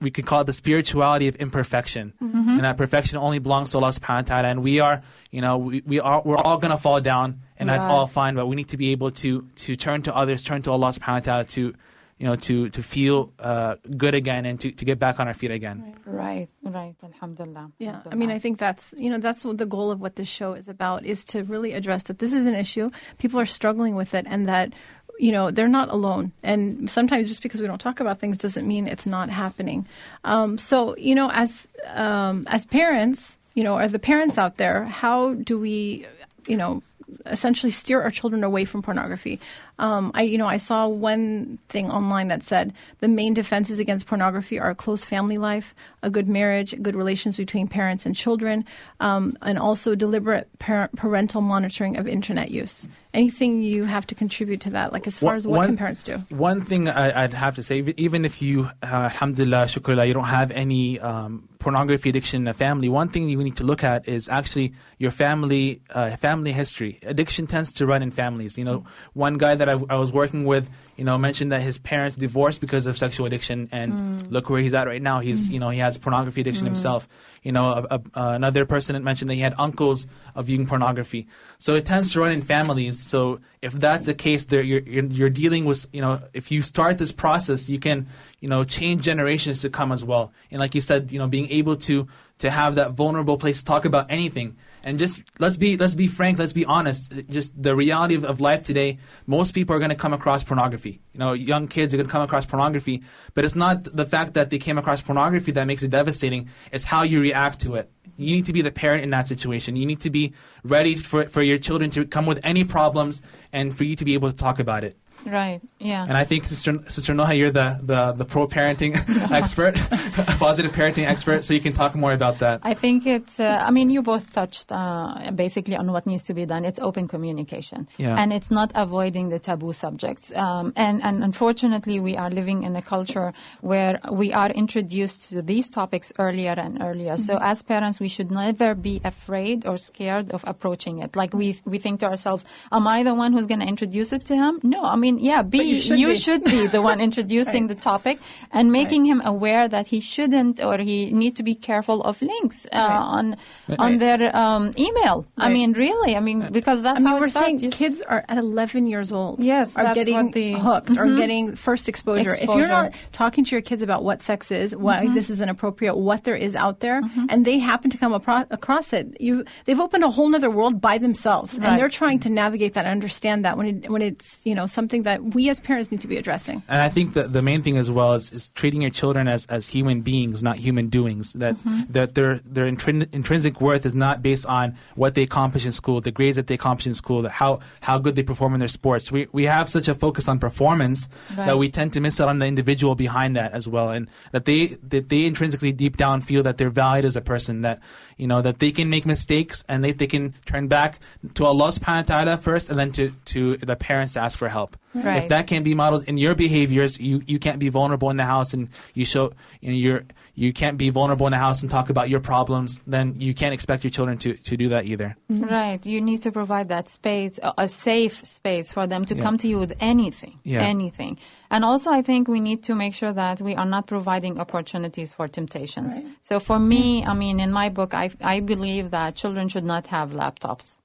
[0.00, 2.56] we could call it the spirituality of imperfection, Mm-hmm.
[2.58, 5.00] and that perfection only belongs to Allah Subhanahu wa Taala, and we are
[5.36, 8.34] you know we, we are we're all gonna fall down, and We that's all fine,
[8.36, 11.26] but we need to be able to to turn to others, turn to Allah Subhanahu
[11.26, 11.74] wa Taala to
[12.18, 15.34] you know to to feel uh, good again and to, to get back on our
[15.34, 15.94] feet again.
[16.06, 16.96] Right, right.
[17.04, 17.70] Alhamdulillah.
[17.78, 20.28] Yeah, I mean, I think that's you know that's what the goal of what this
[20.28, 22.90] show is about is to really address that this is an issue.
[23.18, 24.72] People are struggling with it, and that
[25.18, 26.32] you know they're not alone.
[26.42, 29.86] And sometimes just because we don't talk about things doesn't mean it's not happening.
[30.24, 34.84] Um, so you know, as um, as parents, you know, are the parents out there?
[34.84, 36.06] How do we,
[36.46, 36.82] you know,
[37.24, 39.40] essentially steer our children away from pornography?
[39.78, 44.06] Um, I, you know, I saw one thing online that said the main defenses against
[44.06, 48.64] pornography are a close family life, a good marriage, good relations between parents and children,
[49.00, 52.88] um, and also deliberate parent, parental monitoring of internet use.
[53.12, 55.76] Anything you have to contribute to that, like as far One- as what one- can
[55.76, 56.24] parents do?
[56.30, 60.24] One thing I, I'd have to say, even if you, uh, alhamdulillah, shukrullah, you don't
[60.24, 64.08] have any um, pornography addiction in a family, one thing you need to look at
[64.08, 66.98] is actually your family uh, family history.
[67.02, 68.56] Addiction tends to run in families.
[68.58, 68.84] You know,
[69.14, 72.60] one guy that I, I was working with, you know, mentioned that his parents divorced
[72.60, 74.30] because of sexual addiction, and mm.
[74.30, 75.20] look where he's at right now.
[75.20, 75.54] He's, mm.
[75.54, 76.68] you know, he has pornography addiction mm.
[76.68, 77.08] himself.
[77.42, 81.26] You know, a, a, uh, another person mentioned that he had uncles of viewing pornography.
[81.58, 82.98] So it tends to run in families.
[82.98, 86.62] So if that's the case, there you're, you're you're dealing with you know if you
[86.62, 88.06] start this process, you can
[88.40, 90.32] you know change generations to come as well.
[90.50, 93.64] And like you said, you know being able to to have that vulnerable place to
[93.64, 94.56] talk about anything.
[94.84, 97.12] And just let's be let's be frank, let's be honest.
[97.28, 101.00] Just the reality of, of life today, most people are going to come across pornography.
[101.12, 103.02] You know, young kids are going to come across pornography,
[103.34, 106.50] but it's not the fact that they came across pornography that makes it devastating.
[106.70, 107.90] It's how you react to it.
[108.16, 109.76] You need to be the parent in that situation.
[109.76, 113.76] You need to be ready for, for your children to come with any problems and
[113.76, 114.96] for you to be able to talk about it.
[115.24, 116.02] Right, yeah.
[116.02, 118.94] And I think, Sister, Sister Noha, you're the, the, the pro parenting
[119.32, 119.74] expert,
[120.38, 122.60] positive parenting expert, so you can talk more about that.
[122.62, 126.34] I think it's, uh, I mean, you both touched uh, basically on what needs to
[126.34, 126.64] be done.
[126.64, 127.88] It's open communication.
[127.96, 128.16] Yeah.
[128.16, 130.32] And it's not avoiding the taboo subjects.
[130.34, 135.42] Um, and, and unfortunately, we are living in a culture where we are introduced to
[135.42, 137.16] these topics earlier and earlier.
[137.16, 141.16] So as parents, we should never be afraid or scared of approaching it.
[141.16, 144.24] Like we, we think to ourselves, am I the one who's going to introduce it
[144.26, 144.60] to him?
[144.62, 146.14] No, I mean, yeah, be, you should you be.
[146.14, 148.18] should be the one introducing the topic
[148.52, 152.66] and making him aware that he shouldn't or he need to be careful of links
[152.72, 153.36] uh, on
[153.78, 155.26] on their um, email.
[155.36, 158.02] I mean, really, I mean, because that's I mean, how we're it saying You- kids
[158.02, 159.40] are at 11 years old.
[159.42, 161.16] Yes, are that's getting what the- hooked or Mhm.
[161.16, 162.34] getting first exposure.
[162.34, 165.96] If you're not talking to your kids about what sex is, why this is inappropriate,
[165.96, 169.80] what there is out there, and they happen to come apro- across it, you they've
[169.80, 171.68] opened a whole other world by themselves, Right.
[171.68, 174.66] and they're trying to navigate that, and understand that when it, when it's you know
[174.66, 176.62] something something that we as parents need to be addressing.
[176.68, 179.46] And I think that the main thing as well is, is treating your children as,
[179.46, 181.32] as human beings, not human doings.
[181.34, 181.92] That mm-hmm.
[181.92, 186.00] that their their intrin- intrinsic worth is not based on what they accomplish in school,
[186.00, 189.12] the grades that they accomplish in school, how how good they perform in their sports.
[189.12, 191.46] We we have such a focus on performance Right.
[191.46, 194.44] that we tend to miss out on the individual behind that as well, and that
[194.44, 197.62] they that they intrinsically deep down feel that they're valued as a person.
[197.62, 197.80] That
[198.16, 200.98] you know that they can make mistakes and they, they can turn back
[201.34, 204.48] to Allah Subhanahu wa Taala first, and then to to the parents to ask for
[204.48, 204.76] help.
[205.04, 205.22] Right.
[205.22, 208.24] If that can't be modeled in your behaviors, you, you can't be vulnerable in the
[208.24, 211.70] house and you show you know you're you can't be vulnerable in the house and
[211.70, 215.16] talk about your problems, then you can't expect your children to, to do that either.
[215.32, 215.44] Mm-hmm.
[215.44, 215.86] Right.
[215.86, 219.22] You need to provide that space, a a safe space for them to Yeah.
[219.22, 220.62] come to you with anything, Yeah.
[220.62, 221.18] anything.
[221.50, 225.12] And also, I think we need to make sure that we are not providing opportunities
[225.12, 225.98] for temptations.
[226.20, 227.10] So for me, mm-hmm.
[227.10, 230.78] I mean, in my book, I, I believe that children should not have laptops.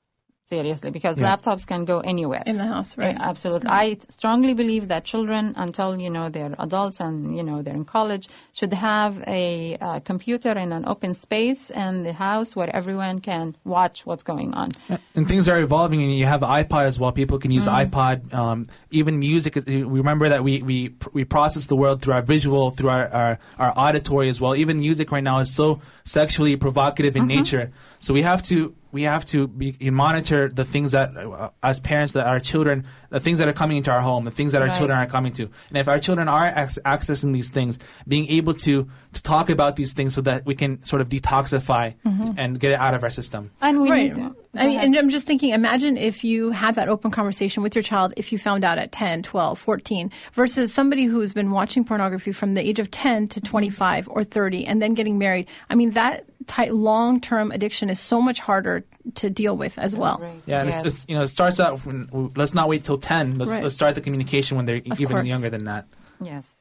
[0.52, 1.30] Seriously, because Yeah.
[1.30, 2.44] laptops can go anywhere.
[2.46, 3.16] In the house, right?
[3.16, 3.70] Yeah, absolutely.
[3.84, 3.86] I
[4.18, 8.26] strongly believe that children, until you know they're adults and you know they're in college,
[8.60, 13.56] should have a uh, computer in an open space in the house where everyone can
[13.64, 14.68] watch what's going on.
[15.16, 17.14] And things are evolving, and you have iPod as well.
[17.22, 18.18] People can use iPod.
[18.34, 18.66] Um,
[19.00, 19.56] even music.
[19.56, 20.78] uh, We remember that we, we
[21.18, 23.34] we process the world through our visual, through our, our,
[23.64, 24.54] our auditory as well.
[24.64, 27.70] Even music right now is so sexually provocative in nature.
[28.00, 32.12] So we have to we have to be, monitor the things that, uh, as parents,
[32.12, 34.68] that our children, the things that are coming into our home, the things that our
[34.68, 34.78] Right.
[34.78, 35.44] children are coming to.
[35.70, 39.78] And if our children are ac- accessing these things, being able to to talk about
[39.78, 41.96] these things so that we can sort of detoxify
[42.38, 43.52] and get it out of our system.
[43.62, 44.16] And we right.
[44.16, 44.36] need to.
[44.54, 47.84] I mean, and I'm just thinking, imagine if you had that open conversation with your
[47.84, 52.34] child if you found out at 10, 12, 14, versus somebody who's been watching pornography
[52.34, 53.50] from the age of 10 to mm-hmm.
[53.50, 55.48] 25 or 30 and then getting married.
[55.70, 58.84] I mean, that type, long-term addiction is so much harder
[59.16, 60.20] to deal with as well.
[60.22, 60.42] Right.
[60.46, 60.80] Yeah, and Yes.
[60.80, 63.38] it's, it's you know it starts out when let's not wait till ten.
[63.38, 63.64] Let's Right.
[63.64, 65.28] let's start the communication when they're even course.
[65.28, 65.86] younger than that.
[66.20, 66.61] Yes, yeah.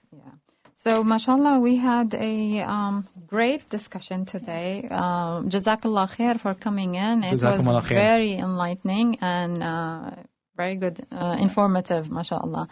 [0.83, 4.89] So, mashallah, we had a um, great discussion today.
[4.91, 7.22] Um, Jazakallah khair for coming in.
[7.22, 7.43] It was
[7.87, 10.12] very enlightening and uh,
[10.57, 12.66] very good, uh, informative, mashallah.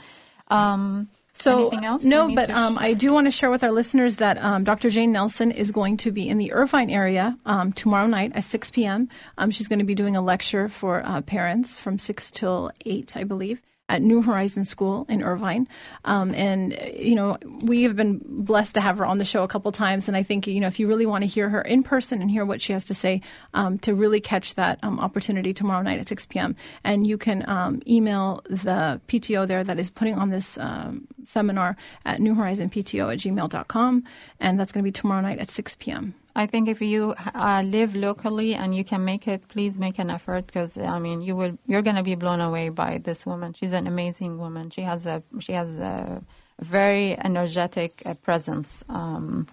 [0.49, 2.03] Um, So anything else?
[2.03, 4.89] no, but um, I do want to share with our listeners that um, Dr.
[4.89, 8.71] Jane Nelsen is going to be in the Irvine area um, tomorrow night at 6
[8.71, 9.11] p.m.
[9.37, 13.19] Um, she's going to be doing a lecture for uh, parents from 6 till 8,
[13.19, 13.61] I believe.
[13.89, 15.67] At New Horizon School in Irvine,
[16.05, 19.49] um, and you know we have been blessed to have her on the show a
[19.49, 21.83] couple times, and I think you know if you really want to hear her in
[21.83, 23.23] person and hear what she has to say,
[23.55, 26.55] um, to really catch that um, opportunity tomorrow night at 6 p.m.
[26.85, 31.77] And you can um, email the PTO there that is putting on this um, seminar
[32.05, 34.05] at newhorizonpto at gmail.com.
[34.41, 36.15] And that's going to be tomorrow night at 6 p.m.
[36.39, 40.09] I think if you uh, live locally and you can make it, please make an
[40.09, 43.55] effort because I mean you will you're going to be blown away by this woman.
[43.55, 44.71] She's an amazing woman.
[44.71, 46.23] She has a she has a
[46.61, 48.85] very energetic uh, presence.
[48.89, 49.49] Um,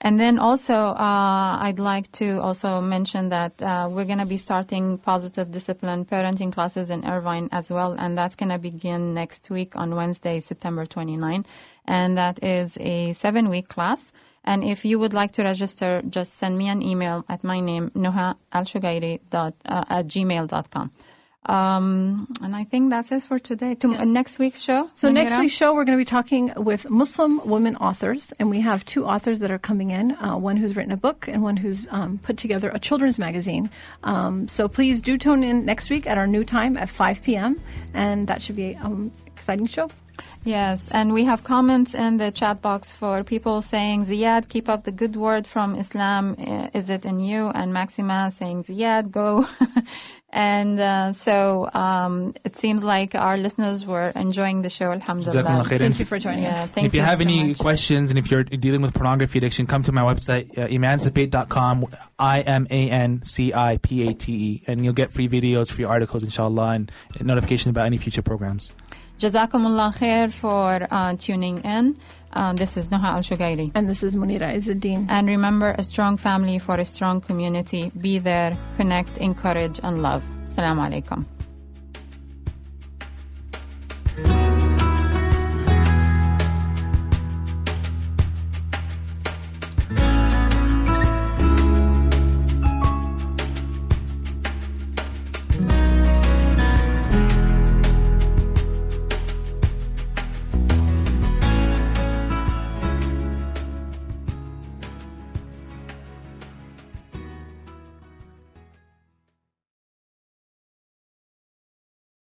[0.00, 4.36] and then also, uh, I'd like to also mention that uh, we're going to be
[4.36, 9.48] starting positive discipline parenting classes in Irvine as well, and that's going to begin next
[9.48, 11.46] week on Wednesday, September 29,
[11.86, 14.04] and that is a seven-week class.
[14.44, 17.90] And if you would like to register, just send me an email at my name,
[17.90, 18.36] noha
[19.30, 20.90] dot uh, at gmail.com.
[21.46, 23.74] Um, and I think that's it for today.
[23.76, 24.90] To, uh, next week's show.
[24.94, 28.60] So next week's show, we're going to be talking with Muslim women authors, and we
[28.60, 30.12] have two authors that are coming in.
[30.12, 33.68] Uh, one who's written a book, and one who's um, put together a children's magazine.
[34.04, 37.60] Um, so please do tune in next week at our new time at 5 p.m.,
[37.92, 39.90] and that should be an um, exciting show.
[40.44, 44.84] Yes, and we have comments in the chat box for people saying, Ziad, keep up
[44.84, 46.34] the good word from Islam.
[46.74, 47.48] Is it in you?
[47.48, 49.46] And Maxima saying, Ziad, go.
[50.30, 55.64] and uh, so um, it seems like our listeners were enjoying the show, alhamdulillah.
[55.64, 56.70] Thank you for joining Yeah, us.
[56.70, 57.58] thank if you, have so any much.
[57.58, 61.86] questions and if you're dealing with pornography addiction, come to my website, uh, imancipate.com,
[62.18, 65.72] I M A N C I P A T E, and you'll get free videos,
[65.72, 66.92] free articles, inshallah, and
[67.22, 68.72] notification about any future programs.
[69.24, 71.96] Jazakumullah khair for uh, tuning in.
[72.34, 73.72] Uh, this is Noha Al Shugairi.
[73.74, 75.06] And this is Munira Ezzeldine.
[75.08, 77.90] And remember, a strong family for a strong community.
[77.98, 80.22] Be there, connect, encourage, and love.
[80.46, 81.24] Assalamu alaikum.